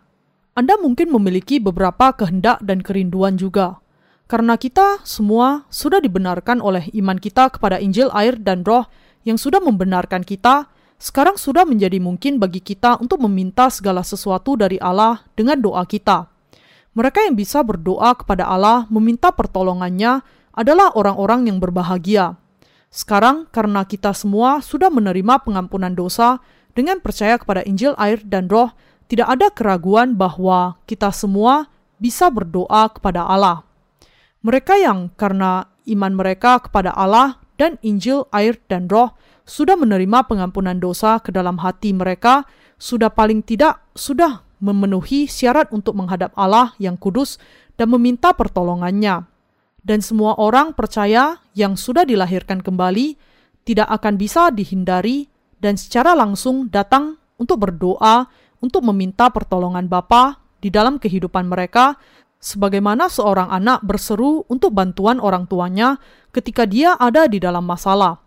[0.54, 3.82] Anda mungkin memiliki beberapa kehendak dan kerinduan juga.
[4.30, 8.86] Karena kita semua sudah dibenarkan oleh iman kita kepada Injil air dan roh
[9.26, 10.70] yang sudah membenarkan kita,
[11.02, 16.30] sekarang sudah menjadi mungkin bagi kita untuk meminta segala sesuatu dari Allah dengan doa kita.
[16.94, 20.22] Mereka yang bisa berdoa kepada Allah meminta pertolongannya
[20.54, 22.38] adalah orang-orang yang berbahagia.
[22.94, 26.38] Sekarang, karena kita semua sudah menerima pengampunan dosa,
[26.74, 28.74] dengan percaya kepada Injil, air, dan roh,
[29.10, 31.70] tidak ada keraguan bahwa kita semua
[32.02, 33.64] bisa berdoa kepada Allah.
[34.44, 40.80] Mereka yang karena iman mereka kepada Allah dan Injil, air, dan roh sudah menerima pengampunan
[40.80, 42.48] dosa ke dalam hati mereka,
[42.80, 47.36] sudah paling tidak sudah memenuhi syarat untuk menghadap Allah yang kudus
[47.76, 49.28] dan meminta pertolongannya.
[49.84, 53.20] Dan semua orang percaya yang sudah dilahirkan kembali
[53.68, 55.28] tidak akan bisa dihindari
[55.64, 58.28] dan secara langsung datang untuk berdoa
[58.60, 61.96] untuk meminta pertolongan Bapa di dalam kehidupan mereka
[62.44, 65.96] sebagaimana seorang anak berseru untuk bantuan orang tuanya
[66.36, 68.20] ketika dia ada di dalam masalah.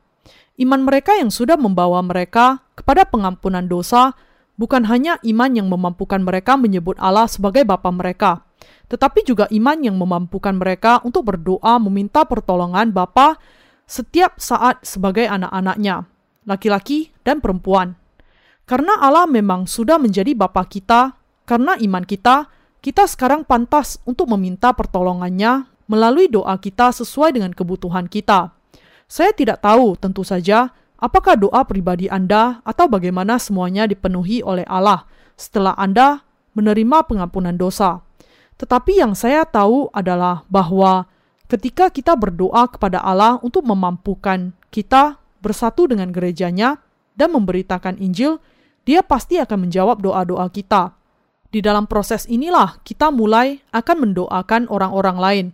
[0.56, 4.16] Iman mereka yang sudah membawa mereka kepada pengampunan dosa
[4.56, 8.48] bukan hanya iman yang memampukan mereka menyebut Allah sebagai Bapa mereka,
[8.88, 13.36] tetapi juga iman yang memampukan mereka untuk berdoa meminta pertolongan Bapa
[13.84, 16.08] setiap saat sebagai anak-anaknya,
[16.46, 17.98] laki-laki dan perempuan.
[18.66, 21.14] Karena Allah memang sudah menjadi Bapa kita,
[21.46, 22.50] karena iman kita,
[22.82, 28.54] kita sekarang pantas untuk meminta pertolongannya melalui doa kita sesuai dengan kebutuhan kita.
[29.06, 35.06] Saya tidak tahu tentu saja apakah doa pribadi Anda atau bagaimana semuanya dipenuhi oleh Allah
[35.38, 36.26] setelah Anda
[36.58, 38.02] menerima pengampunan dosa.
[38.58, 41.06] Tetapi yang saya tahu adalah bahwa
[41.46, 46.82] ketika kita berdoa kepada Allah untuk memampukan kita bersatu dengan gerejanya
[47.14, 48.42] dan memberitakan Injil,
[48.82, 50.94] Dia pasti akan menjawab doa-doa kita.
[51.50, 55.46] Di dalam proses inilah kita mulai akan mendoakan orang-orang lain.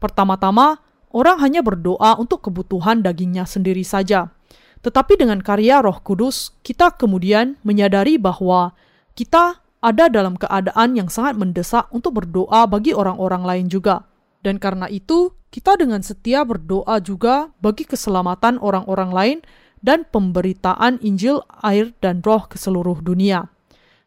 [0.00, 0.80] Pertama-tama,
[1.12, 4.32] orang hanya berdoa untuk kebutuhan dagingnya sendiri saja.
[4.80, 8.72] Tetapi dengan karya Roh Kudus, kita kemudian menyadari bahwa
[9.18, 14.06] kita ada dalam keadaan yang sangat mendesak untuk berdoa bagi orang-orang lain juga.
[14.42, 19.38] Dan karena itu, kita dengan setia berdoa juga bagi keselamatan orang-orang lain
[19.80, 23.48] dan pemberitaan Injil, air, dan roh ke seluruh dunia.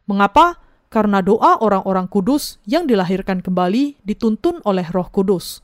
[0.06, 0.60] Mengapa?
[0.92, 5.64] Karena doa orang-orang kudus yang dilahirkan kembali dituntun oleh roh kudus.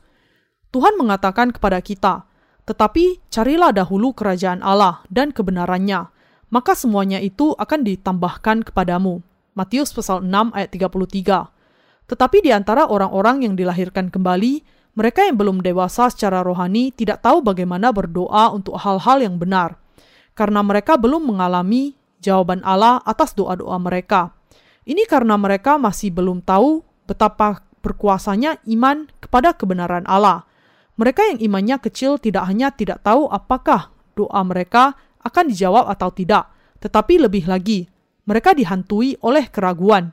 [0.72, 2.24] Tuhan mengatakan kepada kita,
[2.64, 6.08] tetapi carilah dahulu kerajaan Allah dan kebenarannya,
[6.48, 9.20] maka semuanya itu akan ditambahkan kepadamu.
[9.52, 11.57] Matius pasal 6 ayat 33.
[12.08, 14.64] Tetapi di antara orang-orang yang dilahirkan kembali,
[14.96, 19.78] mereka yang belum dewasa secara rohani tidak tahu bagaimana berdoa untuk hal-hal yang benar,
[20.34, 24.34] karena mereka belum mengalami jawaban Allah atas doa-doa mereka.
[24.88, 30.48] Ini karena mereka masih belum tahu betapa berkuasanya iman kepada kebenaran Allah.
[30.98, 36.50] Mereka yang imannya kecil tidak hanya tidak tahu apakah doa mereka akan dijawab atau tidak,
[36.82, 37.86] tetapi lebih lagi,
[38.26, 40.10] mereka dihantui oleh keraguan.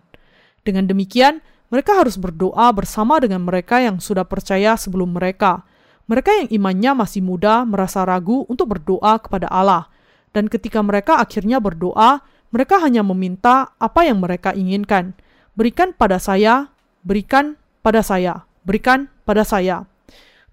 [0.62, 1.42] Dengan demikian,
[1.74, 5.66] mereka harus berdoa bersama dengan mereka yang sudah percaya sebelum mereka.
[6.06, 9.90] Mereka yang imannya masih muda merasa ragu untuk berdoa kepada Allah,
[10.36, 12.22] dan ketika mereka akhirnya berdoa,
[12.54, 15.18] mereka hanya meminta apa yang mereka inginkan.
[15.56, 16.70] Berikan pada saya,
[17.02, 19.88] berikan pada saya, berikan pada saya.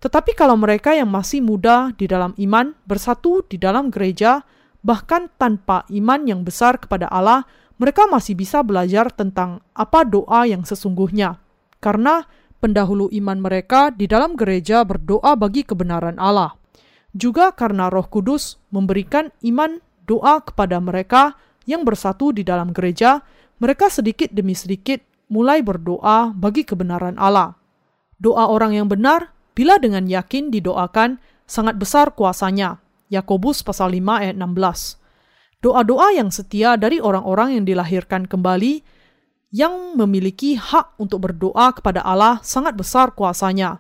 [0.03, 4.43] Tetapi kalau mereka yang masih muda di dalam iman bersatu di dalam gereja,
[4.83, 7.47] bahkan tanpa iman yang besar kepada Allah,
[7.83, 11.43] mereka masih bisa belajar tentang apa doa yang sesungguhnya.
[11.83, 12.23] Karena
[12.63, 16.55] pendahulu iman mereka di dalam gereja berdoa bagi kebenaran Allah.
[17.11, 21.35] Juga karena Roh Kudus memberikan iman doa kepada mereka
[21.67, 23.19] yang bersatu di dalam gereja,
[23.59, 27.59] mereka sedikit demi sedikit mulai berdoa bagi kebenaran Allah.
[28.23, 31.19] Doa orang yang benar bila dengan yakin didoakan
[31.51, 32.79] sangat besar kuasanya.
[33.11, 35.02] Yakobus pasal 5 ayat 16.
[35.63, 38.83] Doa-doa yang setia dari orang-orang yang dilahirkan kembali
[39.55, 43.79] yang memiliki hak untuk berdoa kepada Allah sangat besar kuasanya.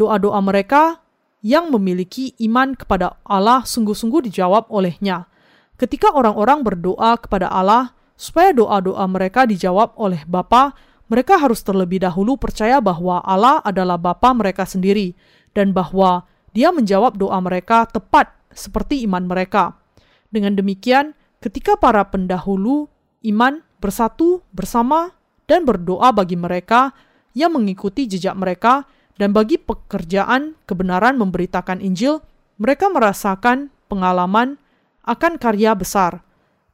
[0.00, 1.04] Doa-doa mereka
[1.44, 5.28] yang memiliki iman kepada Allah sungguh-sungguh dijawab olehnya.
[5.76, 10.72] Ketika orang-orang berdoa kepada Allah supaya doa-doa mereka dijawab oleh Bapa,
[11.12, 15.12] mereka harus terlebih dahulu percaya bahwa Allah adalah Bapa mereka sendiri
[15.52, 16.24] dan bahwa
[16.56, 19.76] Dia menjawab doa mereka tepat seperti iman mereka.
[20.32, 22.90] Dengan demikian, ketika para pendahulu
[23.26, 25.14] iman bersatu bersama
[25.46, 26.92] dan berdoa bagi mereka
[27.32, 28.84] yang mengikuti jejak mereka
[29.18, 32.22] dan bagi pekerjaan kebenaran memberitakan Injil,
[32.58, 34.58] mereka merasakan pengalaman
[35.06, 36.22] akan karya besar.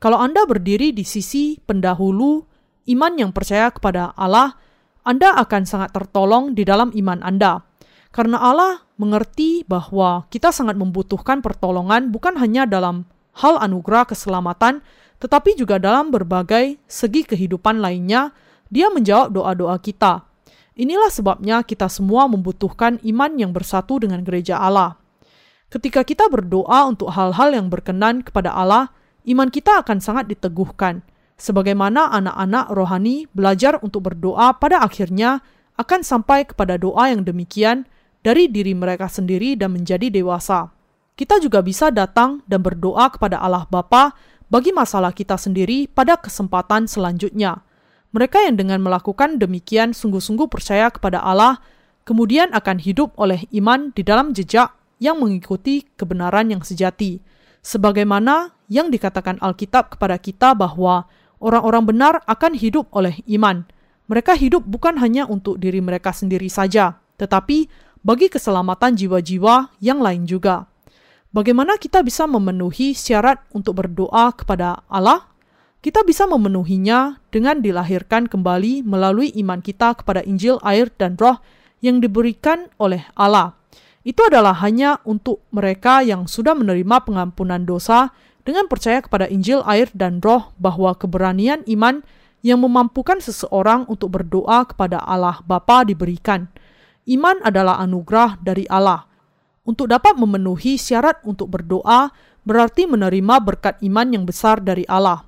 [0.02, 2.44] Kalau Anda berdiri di sisi pendahulu
[2.90, 4.56] iman yang percaya kepada Allah,
[5.06, 7.64] Anda akan sangat tertolong di dalam iman Anda.
[8.12, 14.82] Karena Allah mengerti bahwa kita sangat membutuhkan pertolongan bukan hanya dalam hal anugerah keselamatan,
[15.18, 18.34] tetapi juga dalam berbagai segi kehidupan lainnya,
[18.70, 20.26] dia menjawab doa-doa kita.
[20.74, 24.98] Inilah sebabnya kita semua membutuhkan iman yang bersatu dengan gereja Allah.
[25.70, 28.90] Ketika kita berdoa untuk hal-hal yang berkenan kepada Allah,
[29.26, 31.00] iman kita akan sangat diteguhkan–
[31.34, 35.42] Sebagaimana anak-anak rohani belajar untuk berdoa pada akhirnya
[35.74, 37.90] akan sampai kepada doa yang demikian
[38.22, 40.70] dari diri mereka sendiri dan menjadi dewasa.
[41.14, 44.18] Kita juga bisa datang dan berdoa kepada Allah Bapa
[44.50, 47.62] bagi masalah kita sendiri pada kesempatan selanjutnya.
[48.10, 51.62] Mereka yang dengan melakukan demikian sungguh-sungguh percaya kepada Allah,
[52.02, 57.22] kemudian akan hidup oleh iman di dalam jejak yang mengikuti kebenaran yang sejati.
[57.62, 61.06] Sebagaimana yang dikatakan Alkitab kepada kita bahwa
[61.38, 63.62] orang-orang benar akan hidup oleh iman.
[64.04, 67.72] mereka hidup bukan hanya untuk diri mereka sendiri saja, tetapi
[68.04, 70.68] bagi keselamatan jiwa-jiwa yang lain juga.
[71.34, 75.26] Bagaimana kita bisa memenuhi syarat untuk berdoa kepada Allah?
[75.82, 81.42] Kita bisa memenuhinya dengan dilahirkan kembali melalui iman kita kepada Injil, air, dan Roh
[81.82, 83.58] yang diberikan oleh Allah.
[84.06, 88.14] Itu adalah hanya untuk mereka yang sudah menerima pengampunan dosa
[88.46, 92.06] dengan percaya kepada Injil, air, dan Roh bahwa keberanian iman
[92.46, 96.46] yang memampukan seseorang untuk berdoa kepada Allah Bapa diberikan.
[97.10, 99.10] Iman adalah anugerah dari Allah
[99.64, 102.12] untuk dapat memenuhi syarat untuk berdoa
[102.44, 105.24] berarti menerima berkat iman yang besar dari Allah.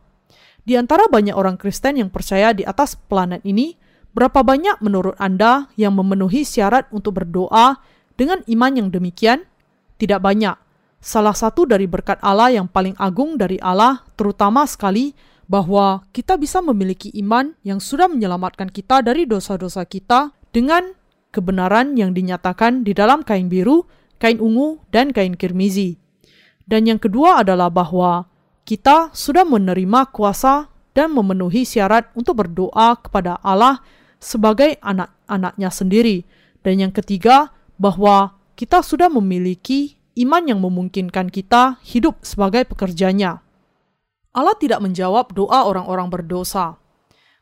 [0.63, 3.75] Di antara banyak orang Kristen yang percaya di atas planet ini,
[4.13, 7.81] berapa banyak menurut Anda yang memenuhi syarat untuk berdoa
[8.19, 9.49] dengan iman yang demikian?
[9.97, 10.59] Tidak banyak.
[11.01, 15.15] Salah satu dari berkat Allah yang paling agung dari Allah, terutama sekali
[15.47, 20.91] bahwa kita bisa memiliki iman yang sudah menyelamatkan kita dari dosa-dosa kita dengan
[21.31, 26.01] kebenaran yang dinyatakan di dalam kain biru kain ungu, dan kain kirmizi.
[26.67, 28.27] Dan yang kedua adalah bahwa
[28.67, 33.79] kita sudah menerima kuasa dan memenuhi syarat untuk berdoa kepada Allah
[34.19, 36.27] sebagai anak-anaknya sendiri.
[36.67, 43.45] Dan yang ketiga, bahwa kita sudah memiliki iman yang memungkinkan kita hidup sebagai pekerjanya.
[44.33, 46.81] Allah tidak menjawab doa orang-orang berdosa.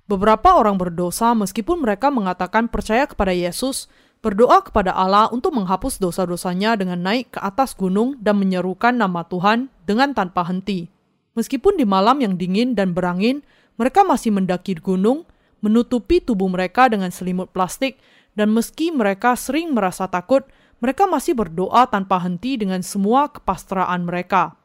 [0.04, 3.88] Beberapa orang berdosa, meskipun mereka mengatakan percaya kepada Yesus,
[4.24, 9.68] berdoa kepada Allah untuk menghapus dosa-dosanya dengan naik ke atas gunung dan menyerukan nama Tuhan
[9.84, 10.88] dengan tanpa henti.
[11.36, 13.44] Meskipun di malam yang dingin dan berangin,
[13.76, 15.28] mereka masih mendaki gunung,
[15.60, 18.00] menutupi tubuh mereka dengan selimut plastik,
[18.32, 20.48] dan meski mereka sering merasa takut,
[20.80, 24.56] mereka masih berdoa tanpa henti dengan semua kepastraan mereka.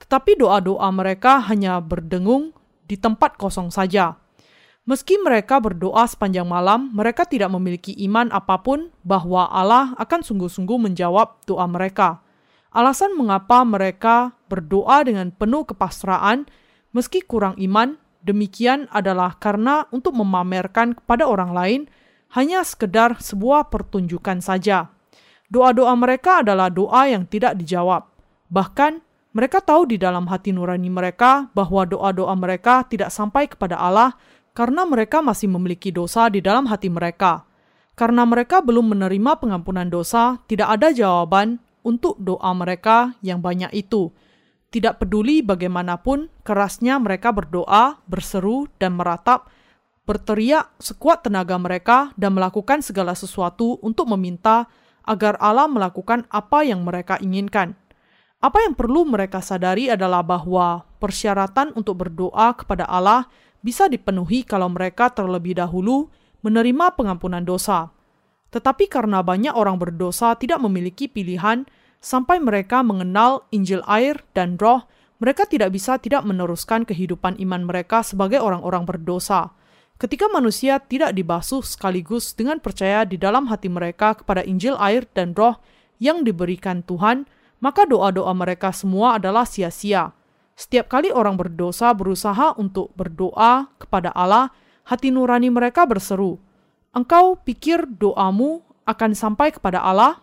[0.00, 2.56] Tetapi doa-doa mereka hanya berdengung
[2.88, 4.21] di tempat kosong saja.
[4.82, 10.74] Meski mereka berdoa sepanjang malam, mereka tidak memiliki iman apa pun bahwa Allah akan sungguh-sungguh
[10.74, 12.18] menjawab doa mereka.
[12.74, 16.50] Alasan mengapa mereka berdoa dengan penuh kepasraan
[16.90, 17.94] meski kurang iman,
[18.26, 21.80] demikian adalah karena untuk memamerkan kepada orang lain
[22.34, 24.90] hanya sekedar sebuah pertunjukan saja.
[25.46, 28.10] Doa-doa mereka adalah doa yang tidak dijawab.
[28.50, 28.98] Bahkan
[29.30, 34.18] mereka tahu di dalam hati nurani mereka bahwa doa-doa mereka tidak sampai kepada Allah
[34.52, 37.44] karena mereka masih memiliki dosa di dalam hati mereka.
[37.92, 44.12] Karena mereka belum menerima pengampunan dosa, tidak ada jawaban untuk doa mereka yang banyak itu.
[44.72, 49.52] Tidak peduli bagaimanapun kerasnya mereka berdoa, berseru, dan meratap,
[50.08, 54.64] berteriak sekuat tenaga mereka dan melakukan segala sesuatu untuk meminta
[55.04, 57.76] agar Allah melakukan apa yang mereka inginkan.
[58.42, 63.28] Apa yang perlu mereka sadari adalah bahwa persyaratan untuk berdoa kepada Allah
[63.62, 66.10] bisa dipenuhi kalau mereka terlebih dahulu
[66.42, 67.94] menerima pengampunan dosa.
[68.52, 71.64] Tetapi karena banyak orang berdosa tidak memiliki pilihan
[72.02, 74.84] sampai mereka mengenal Injil air dan roh,
[75.22, 79.54] mereka tidak bisa tidak meneruskan kehidupan iman mereka sebagai orang-orang berdosa.
[79.96, 85.30] Ketika manusia tidak dibasuh sekaligus dengan percaya di dalam hati mereka kepada Injil air dan
[85.32, 85.62] roh
[86.02, 87.30] yang diberikan Tuhan,
[87.62, 90.10] maka doa-doa mereka semua adalah sia-sia.
[90.62, 94.54] Setiap kali orang berdosa berusaha untuk berdoa kepada Allah,
[94.86, 96.38] hati nurani mereka berseru,
[96.94, 100.22] "Engkau pikir doamu akan sampai kepada Allah?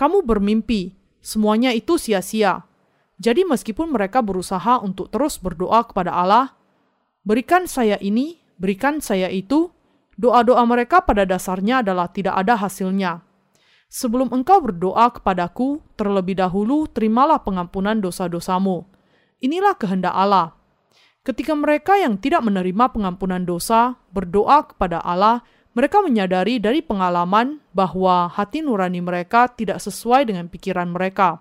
[0.00, 2.64] Kamu bermimpi, semuanya itu sia-sia."
[3.20, 6.56] Jadi, meskipun mereka berusaha untuk terus berdoa kepada Allah,
[7.20, 9.68] "Berikan saya ini, berikan saya itu,"
[10.16, 13.20] doa-doa mereka pada dasarnya adalah tidak ada hasilnya.
[13.92, 18.96] Sebelum engkau berdoa kepadaku, terlebih dahulu terimalah pengampunan dosa-dosamu
[19.38, 20.58] Inilah kehendak Allah.
[21.22, 25.46] Ketika mereka yang tidak menerima pengampunan dosa berdoa kepada Allah,
[25.78, 31.38] mereka menyadari dari pengalaman bahwa hati nurani mereka tidak sesuai dengan pikiran mereka.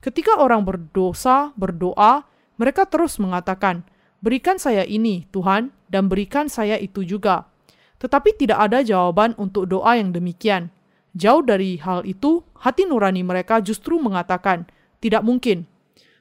[0.00, 2.24] Ketika orang berdosa berdoa,
[2.56, 3.84] mereka terus mengatakan,
[4.24, 7.52] "Berikan saya ini, Tuhan, dan berikan saya itu juga."
[8.00, 10.72] Tetapi tidak ada jawaban untuk doa yang demikian.
[11.12, 14.64] Jauh dari hal itu, hati nurani mereka justru mengatakan,
[15.04, 15.68] "Tidak mungkin,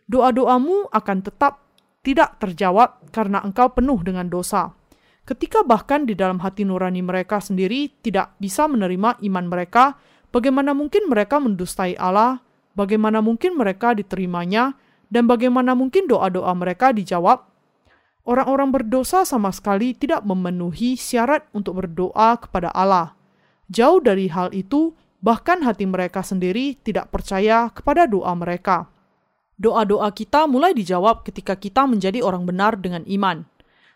[0.05, 1.65] doa-doamu akan tetap
[2.05, 4.73] tidak terjawab karena engkau penuh dengan dosa.
[5.25, 9.97] Ketika bahkan di dalam hati nurani mereka sendiri tidak bisa menerima iman mereka,
[10.29, 12.45] bagaimana mungkin mereka mendustai Allah,
[12.77, 14.77] bagaimana mungkin mereka diterimanya,
[15.09, 17.41] dan bagaimana mungkin doa-doa mereka dijawab?
[18.25, 23.17] Orang-orang berdosa sama sekali tidak memenuhi syarat untuk berdoa kepada Allah.
[23.69, 24.93] Jauh dari hal itu,
[25.25, 28.93] bahkan hati mereka sendiri tidak percaya kepada doa mereka.
[29.55, 33.47] Doa-doa kita mulai dijawab ketika kita menjadi orang benar dengan iman.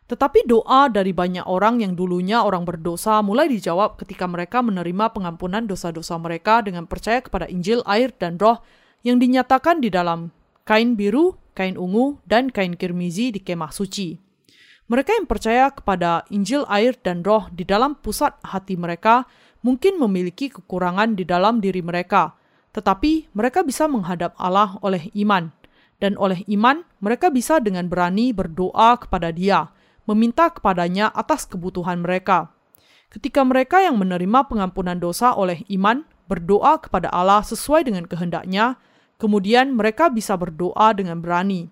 [0.10, 5.70] Tetapi doa dari banyak orang yang dulunya orang berdosa mulai dijawab ketika mereka menerima pengampunan
[5.70, 8.58] dosa-dosa mereka dengan percaya kepada Injil, air, dan roh
[9.06, 10.34] yang dinyatakan di dalam
[10.66, 14.18] kain biru, kain ungu, dan kain kirmizi di kemah suci.
[14.90, 19.30] Mereka yang percaya kepada Injil, air, dan roh di dalam pusat hati mereka
[19.62, 22.39] mungkin memiliki kekurangan di dalam diri mereka,
[22.74, 25.50] tetapi mereka bisa menghadap Allah oleh iman.
[26.00, 29.68] Dan oleh iman, mereka bisa dengan berani berdoa kepada Dia,
[30.08, 32.56] meminta kepadanya atas kebutuhan mereka.
[33.12, 38.80] Ketika mereka yang menerima pengampunan dosa oleh iman berdoa kepada Allah sesuai dengan kehendaknya,
[39.20, 41.68] kemudian mereka bisa berdoa dengan berani.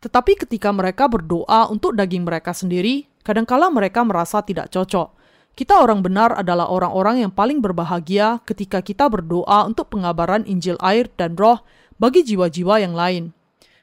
[0.00, 5.19] Tetapi ketika mereka berdoa untuk daging mereka sendiri, kadangkala mereka merasa tidak cocok
[5.58, 11.10] kita orang benar adalah orang-orang yang paling berbahagia ketika kita berdoa untuk pengabaran Injil air
[11.18, 11.60] dan roh
[12.00, 13.36] bagi jiwa-jiwa yang lain.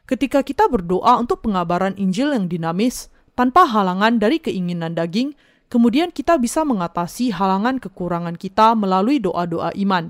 [0.07, 5.38] Ketika kita berdoa untuk pengabaran Injil yang dinamis, tanpa halangan dari keinginan daging,
[5.70, 10.09] kemudian kita bisa mengatasi halangan kekurangan kita melalui doa-doa iman.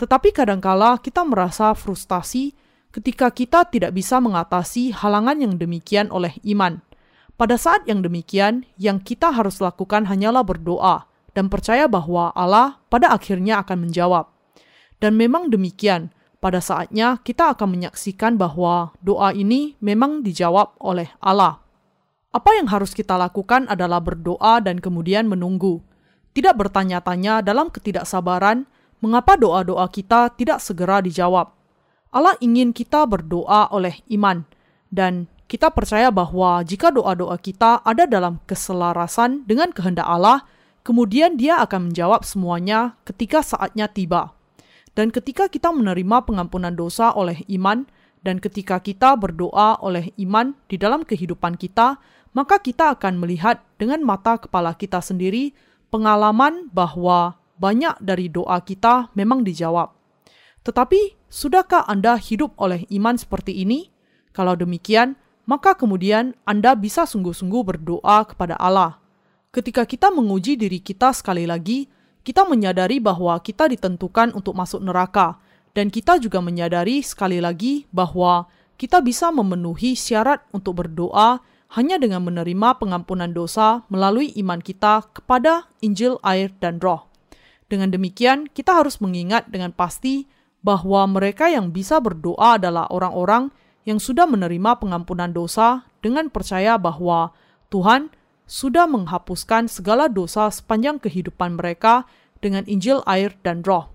[0.00, 2.56] Tetapi kadangkala kita merasa frustasi
[2.94, 6.80] ketika kita tidak bisa mengatasi halangan yang demikian oleh iman.
[7.40, 13.10] Pada saat yang demikian, yang kita harus lakukan hanyalah berdoa dan percaya bahwa Allah pada
[13.10, 14.28] akhirnya akan menjawab.
[15.02, 21.62] Dan memang demikian, pada saatnya kita akan menyaksikan bahwa doa ini memang dijawab oleh Allah.
[22.32, 25.84] Apa yang harus kita lakukan adalah berdoa dan kemudian menunggu.
[26.32, 28.64] Tidak bertanya-tanya dalam ketidaksabaran
[29.04, 31.52] mengapa doa-doa kita tidak segera dijawab.
[32.12, 34.44] Allah ingin kita berdoa oleh iman,
[34.92, 40.48] dan kita percaya bahwa jika doa-doa kita ada dalam keselarasan dengan kehendak Allah,
[40.80, 44.32] kemudian Dia akan menjawab semuanya ketika saatnya tiba.
[44.96, 47.84] Dan ketika kita menerima pengampunan dosa oleh iman,
[48.24, 52.00] dan ketika kita berdoa oleh iman di dalam kehidupan kita,
[52.32, 55.52] maka kita akan melihat dengan mata kepala kita sendiri
[55.92, 59.92] pengalaman bahwa banyak dari doa kita memang dijawab.
[60.64, 63.92] Tetapi, sudahkah Anda hidup oleh iman seperti ini?
[64.32, 65.20] Kalau demikian,
[65.52, 68.96] maka kemudian Anda bisa sungguh-sungguh berdoa kepada Allah.
[69.52, 71.92] Ketika kita menguji diri kita sekali lagi,
[72.24, 75.36] kita menyadari bahwa kita ditentukan untuk masuk neraka,
[75.76, 78.48] dan kita juga menyadari sekali lagi bahwa
[78.80, 81.44] kita bisa memenuhi syarat untuk berdoa
[81.76, 87.12] hanya dengan menerima pengampunan dosa melalui iman kita kepada Injil, air, dan Roh.
[87.68, 90.24] Dengan demikian, kita harus mengingat dengan pasti
[90.64, 93.52] bahwa mereka yang bisa berdoa adalah orang-orang
[93.82, 97.34] yang sudah menerima pengampunan dosa dengan percaya bahwa
[97.70, 98.12] Tuhan
[98.46, 102.04] sudah menghapuskan segala dosa sepanjang kehidupan mereka
[102.42, 103.88] dengan Injil, air, dan Roh.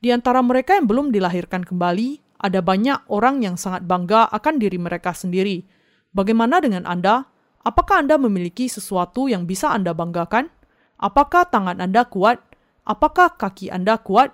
[0.00, 4.80] Di antara mereka yang belum dilahirkan kembali, ada banyak orang yang sangat bangga akan diri
[4.80, 5.68] mereka sendiri.
[6.16, 7.28] Bagaimana dengan Anda?
[7.60, 10.48] Apakah Anda memiliki sesuatu yang bisa Anda banggakan?
[10.96, 12.40] Apakah tangan Anda kuat?
[12.88, 14.32] Apakah kaki Anda kuat?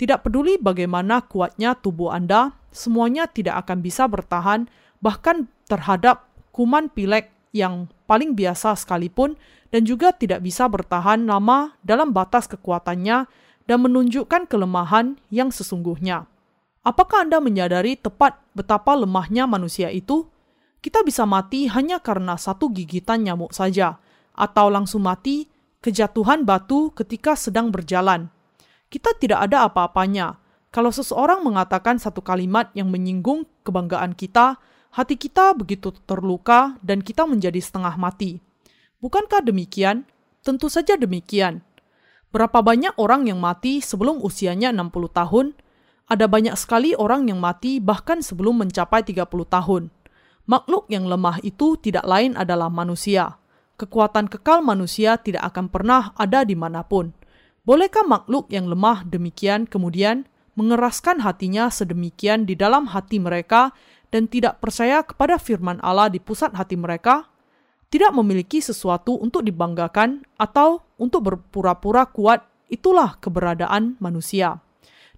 [0.00, 4.66] Tidak peduli bagaimana kuatnya tubuh Anda, semuanya tidak akan bisa bertahan
[4.98, 9.38] bahkan terhadap kuman pilek yang paling biasa sekalipun
[9.70, 13.30] dan juga tidak bisa bertahan lama dalam batas kekuatannya
[13.64, 16.26] dan menunjukkan kelemahan yang sesungguhnya.
[16.84, 20.28] Apakah Anda menyadari tepat betapa lemahnya manusia itu?
[20.84, 23.96] Kita bisa mati hanya karena satu gigitan nyamuk saja,
[24.36, 25.48] atau langsung mati
[25.80, 28.28] kejatuhan batu ketika sedang berjalan.
[28.92, 30.36] Kita tidak ada apa-apanya,
[30.74, 34.58] kalau seseorang mengatakan satu kalimat yang menyinggung kebanggaan kita,
[34.90, 38.42] hati kita begitu terluka dan kita menjadi setengah mati.
[38.98, 40.02] Bukankah demikian?
[40.42, 41.62] Tentu saja demikian.
[42.34, 45.46] Berapa banyak orang yang mati sebelum usianya 60 tahun?
[46.10, 49.94] Ada banyak sekali orang yang mati bahkan sebelum mencapai 30 tahun.
[50.50, 53.38] Makhluk yang lemah itu tidak lain adalah manusia.
[53.78, 57.14] Kekuatan kekal manusia tidak akan pernah ada di mana pun.
[57.62, 63.74] Bolehkah makhluk yang lemah demikian kemudian mengeraskan hatinya sedemikian di dalam hati mereka
[64.14, 67.26] dan tidak percaya kepada firman Allah di pusat hati mereka,
[67.90, 74.62] tidak memiliki sesuatu untuk dibanggakan atau untuk berpura-pura kuat, itulah keberadaan manusia.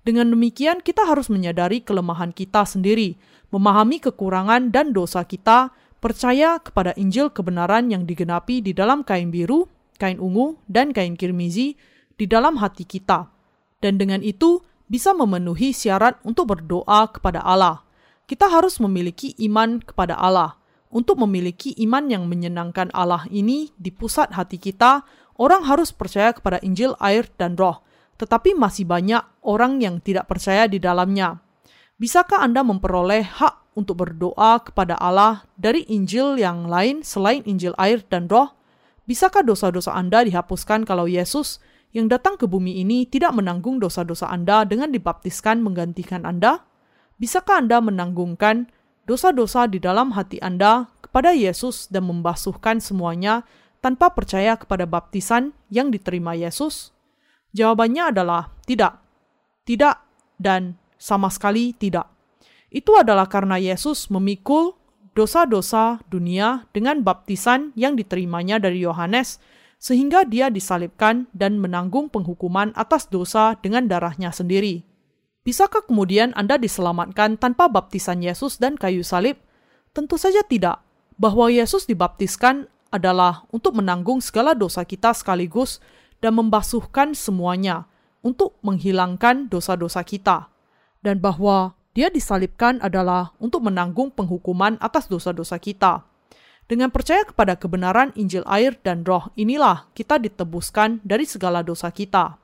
[0.07, 3.19] Dengan demikian, kita harus menyadari kelemahan kita sendiri,
[3.51, 9.67] memahami kekurangan dan dosa kita, percaya kepada Injil kebenaran yang digenapi di dalam kain biru,
[9.99, 11.75] kain ungu, dan kain kirmizi
[12.15, 13.29] di dalam hati kita.
[13.83, 17.83] Dan dengan itu, bisa memenuhi syarat untuk berdoa kepada Allah.
[18.27, 20.59] Kita harus memiliki iman kepada Allah.
[20.91, 25.03] Untuk memiliki iman yang menyenangkan Allah ini di pusat hati kita,
[25.37, 27.83] orang harus percaya kepada Injil, air, dan Roh.
[28.17, 31.43] Tetapi masih banyak orang yang tidak percaya di dalamnya.
[31.97, 38.05] Bisakah Anda memperoleh hak untuk berdoa kepada Allah dari Injil yang lain selain Injil air
[38.05, 38.53] dan roh?
[39.09, 41.57] Bisakah dosa-dosa Anda dihapuskan kalau Yesus
[41.97, 46.61] yang datang ke bumi ini tidak menanggung dosa-dosa Anda dengan dibaptiskan menggantikan Anda?
[47.17, 48.69] Bisakah Anda menanggungkan
[49.09, 53.49] dosa-dosa di dalam hati Anda kepada Yesus dan membasuhkan semuanya
[53.81, 56.93] tanpa percaya kepada baptisan yang diterima Yesus?
[57.57, 59.01] Jawabannya adalah tidak,
[59.65, 60.05] tidak,
[60.37, 62.13] dan sama sekali tidak.
[62.69, 64.77] Itu adalah karena Yesus memikul
[65.17, 69.41] dosa-dosa dunia dengan baptisan yang diterimanya dari Yohanes,
[69.77, 74.83] sehingga dia disalibkan dan menanggung penghukuman atas dosa dengan darahnya sendiri.
[75.47, 79.39] Bisakah kemudian Anda diselamatkan tanpa baptisan Yesus dan kayu salib?
[79.95, 80.83] Tentu saja tidak.
[81.17, 85.81] Bahwa Yesus dibaptiskan adalah untuk menanggung segala dosa kita sekaligus
[86.21, 87.89] dan membasuhkan semuanya
[88.27, 90.51] untuk menghilangkan dosa-dosa kita
[91.07, 96.03] dan bahwa dia disalibkan adalah untuk menanggung penghukuman atas dosa-dosa kita.
[96.67, 102.43] Dengan percaya kepada kebenaran Injil air dan roh, inilah kita ditebuskan dari segala dosa kita.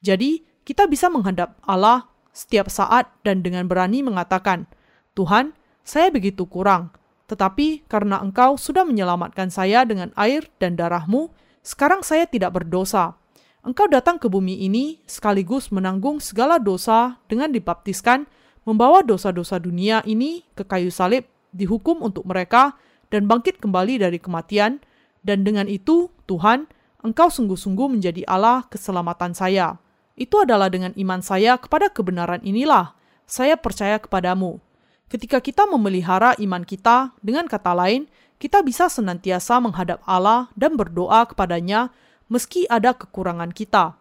[0.00, 4.64] Jadi, kita bisa menghadap Allah setiap saat dan dengan berani mengatakan,
[5.12, 5.52] Tuhan,
[5.84, 6.96] saya begitu kurang,
[7.28, 11.28] tetapi karena engkau sudah menyelamatkan saya dengan air dan darahmu,
[11.60, 13.20] sekarang saya tidak berdosa.
[13.62, 18.24] Engkau datang ke bumi ini sekaligus menanggung segala dosa dengan dibaptiskan,
[18.64, 22.74] membawa dosa-dosa dunia ini ke kayu salib, dihukum untuk mereka,
[23.12, 24.80] dan bangkit kembali dari kematian.
[25.22, 26.66] Dan dengan itu, Tuhan,
[27.04, 29.76] Engkau sungguh-sungguh menjadi Allah keselamatan saya.
[30.16, 32.94] Itu adalah dengan iman saya kepada kebenaran inilah,
[33.28, 34.62] saya percaya kepadamu.
[35.10, 38.08] Ketika kita memelihara iman kita, dengan kata lain,
[38.40, 41.92] kita bisa senantiasa menghadap Allah dan berdoa kepadanya
[42.32, 43.98] meski ada kekurangan kita.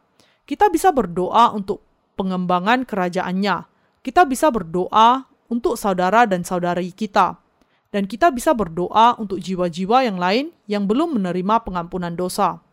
[0.47, 1.84] Kita bisa berdoa untuk
[2.16, 3.68] pengembangan kerajaannya.
[4.01, 7.38] Kita bisa berdoa untuk saudara dan saudari kita.
[7.92, 12.64] Dan kita bisa berdoa untuk jiwa-jiwa yang lain yang belum menerima pengampunan dosa.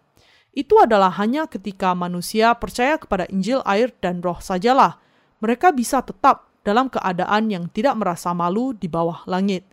[0.55, 5.03] Itu adalah hanya ketika manusia percaya kepada Injil air dan roh sajalah.
[5.43, 9.66] Mereka bisa tetap dalam keadaan yang tidak merasa malu di bawah langit.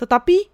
[0.00, 0.48] Tetapi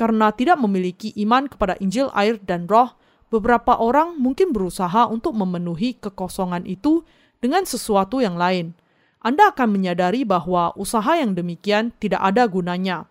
[0.00, 2.96] karena tidak memiliki iman kepada Injil air dan roh,
[3.28, 7.04] beberapa orang mungkin berusaha untuk memenuhi kekosongan itu
[7.40, 8.72] dengan sesuatu yang lain.
[9.20, 13.04] Anda akan menyadari bahwa usaha yang demikian tidak ada gunanya.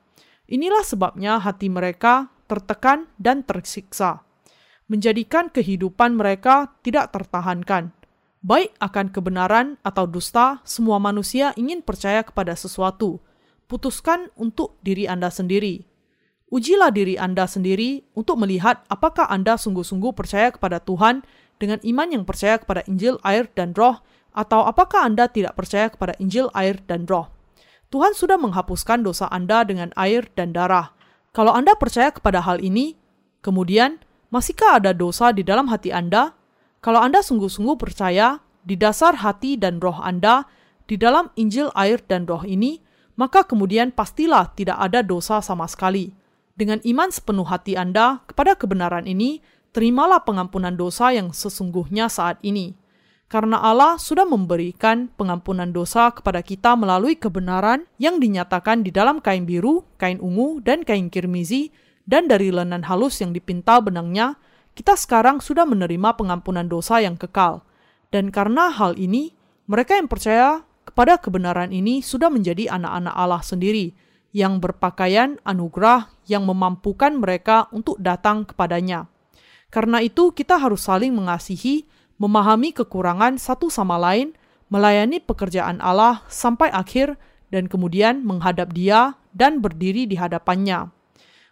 [0.49, 4.25] Inilah sebabnya hati mereka tertekan dan tersiksa,
[4.89, 7.93] menjadikan kehidupan mereka tidak tertahankan.
[8.41, 13.21] Baik akan kebenaran atau dusta, semua manusia ingin percaya kepada sesuatu.
[13.69, 15.89] Putuskan untuk diri Anda sendiri
[16.49, 21.21] Ujilah diri Anda sendiri untuk melihat apakah Anda sungguh-sungguh percaya kepada Tuhan
[21.61, 24.01] dengan iman yang percaya kepada Injil, air, dan roh,
[24.33, 27.29] atau apakah Anda tidak percaya kepada Injil, air, dan roh.
[27.89, 30.93] Tuhan sudah menghapuskan dosa Anda dengan air dan darah.
[31.33, 32.93] Kalau Anda percaya kepada hal ini,
[33.41, 33.97] kemudian
[34.29, 36.37] masihkah ada dosa di dalam hati Anda?
[36.85, 40.45] Kalau Anda sungguh-sungguh percaya di dasar hati dan roh Anda
[40.85, 42.81] di dalam Injil, air, dan roh ini,
[43.17, 46.13] maka kemudian pastilah tidak ada dosa sama sekali.
[46.53, 49.41] Dengan iman sepenuh hati Anda kepada kebenaran ini,
[49.73, 52.77] terimalah pengampunan dosa yang sesungguhnya saat ini.
[53.29, 59.45] Karena Allah sudah memberikan pengampunan dosa kepada kita melalui kebenaran yang dinyatakan di dalam kain
[59.45, 61.69] biru, kain ungu, dan kain kirmizi,
[62.09, 64.33] dan dari lenan halus yang dipintal benangnya,
[64.73, 67.61] kita sekarang sudah menerima pengampunan dosa yang kekal.
[68.09, 69.37] Dan karena hal ini,
[69.69, 73.93] mereka yang percaya kepada kebenaran ini sudah menjadi anak-anak Allah sendiri,
[74.33, 79.05] yang berpakaian anugerah yang memampukan mereka untuk datang kepadanya.
[79.69, 81.85] Karena itu, kita harus saling mengasihi,
[82.19, 84.35] memahami kekurangan satu sama lain,
[84.69, 87.17] melayani pekerjaan Allah sampai akhir,
[87.49, 90.93] dan kemudian menghadap Dia dan berdiri di hadapannya.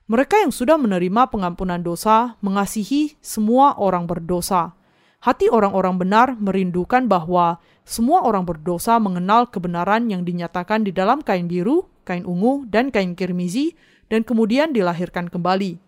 [0.08, 4.78] Mereka yang sudah menerima pengampunan dosa mengasihi semua orang berdosa.
[5.18, 11.50] Hati orang-orang benar merindukan bahwa semua orang berdosa mengenal kebenaran yang dinyatakan di dalam kain
[11.50, 13.76] biru kain ungu, dan kain kirmizi,
[14.08, 15.84] dan kemudian dilahirkan kembali.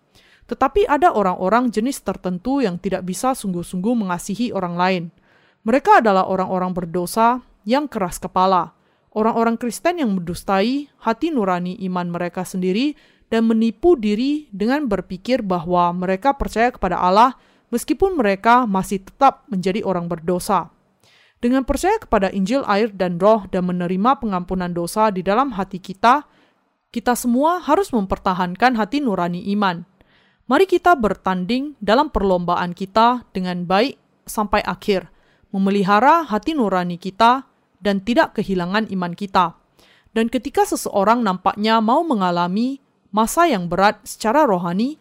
[0.50, 5.04] Tetapi ada orang-orang jenis tertentu yang tidak bisa sungguh-sungguh mengasihi orang lain.
[5.62, 8.74] Mereka adalah orang-orang berdosa yang keras kepala,
[9.14, 12.98] orang-orang Kristen yang mendustai hati nurani iman mereka sendiri
[13.30, 17.38] dan menipu diri dengan berpikir bahwa mereka percaya kepada Allah
[17.70, 20.74] meskipun mereka masih tetap menjadi orang berdosa.
[21.40, 26.28] Dengan percaya kepada Injil, air, dan Roh, dan menerima pengampunan dosa di dalam hati kita,
[26.92, 29.86] kita semua harus mempertahankan hati nurani iman.
[30.50, 33.94] Mari kita bertanding dalam perlombaan kita dengan baik
[34.26, 35.06] sampai akhir,
[35.54, 37.46] memelihara hati nurani kita
[37.78, 39.54] dan tidak kehilangan iman kita.
[40.10, 42.82] Dan ketika seseorang nampaknya mau mengalami
[43.14, 44.98] masa yang berat secara rohani,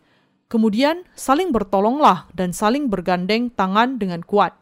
[0.54, 4.54] kemudian saling bertolonglah dan saling bergandeng tangan dengan kuat.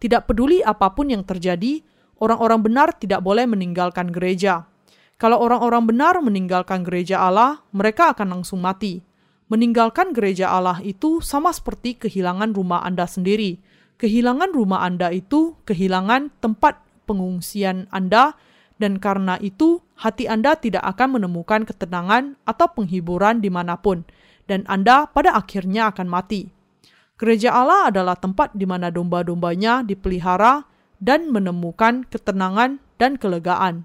[0.00, 1.84] Tidak peduli apa pun yang terjadi,
[2.16, 4.64] orang-orang benar tidak boleh meninggalkan gereja.
[5.20, 9.09] Kalau orang-orang benar meninggalkan gereja Allah, mereka akan langsung mati.
[9.50, 13.58] Meninggalkan gereja Allah itu sama seperti kehilangan rumah Anda sendiri.
[13.98, 16.78] Kehilangan rumah Anda itu kehilangan tempat
[17.10, 18.38] pengungsian Anda
[18.78, 24.06] dan karena itu hati Anda tidak akan menemukan ketenangan atau penghiburan di mana pun,
[24.46, 26.48] dan Anda pada akhirnya akan mati.
[27.20, 30.64] Gereja Allah adalah tempat di mana domba-dombanya dipelihara
[30.96, 33.84] dan menemukan ketenangan dan kelegaan.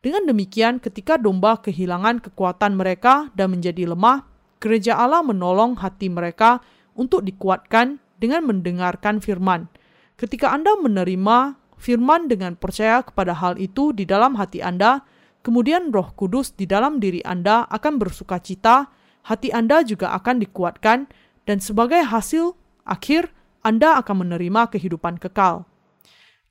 [0.00, 4.31] Dengan demikian, ketika domba kehilangan kekuatan mereka dan menjadi lemah,
[4.62, 6.62] gereja Allah menolong hati mereka
[6.94, 9.66] untuk dikuatkan dengan mendengarkan firman.
[10.14, 15.02] Ketika Anda menerima firman dengan percaya kepada hal itu di dalam hati Anda,
[15.42, 18.86] kemudian Roh Kudus di dalam diri Anda akan bersuka cita,
[19.26, 21.10] hati Anda juga akan dikuatkan,
[21.42, 22.54] dan sebagai hasil
[22.86, 23.34] akhir
[23.66, 25.66] Anda akan menerima kehidupan kekal.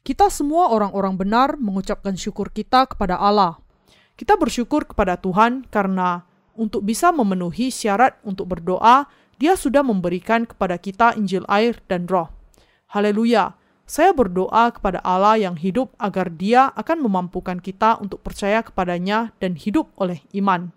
[0.03, 3.61] Kita semua orang-orang benar mengucapkan syukur kita kepada Allah.
[4.19, 9.07] Kita bersyukur kepada Tuhan karena untuk bisa memenuhi syarat untuk berdoa,
[9.41, 12.29] Dia sudah memberikan kepada kita Injil air dan Roh.
[12.91, 13.57] Haleluya!
[13.91, 19.59] Saya berdoa kepada Allah yang hidup agar Dia akan memampukan kita untuk percaya kepadanya dan
[19.59, 20.71] hidup oleh iman.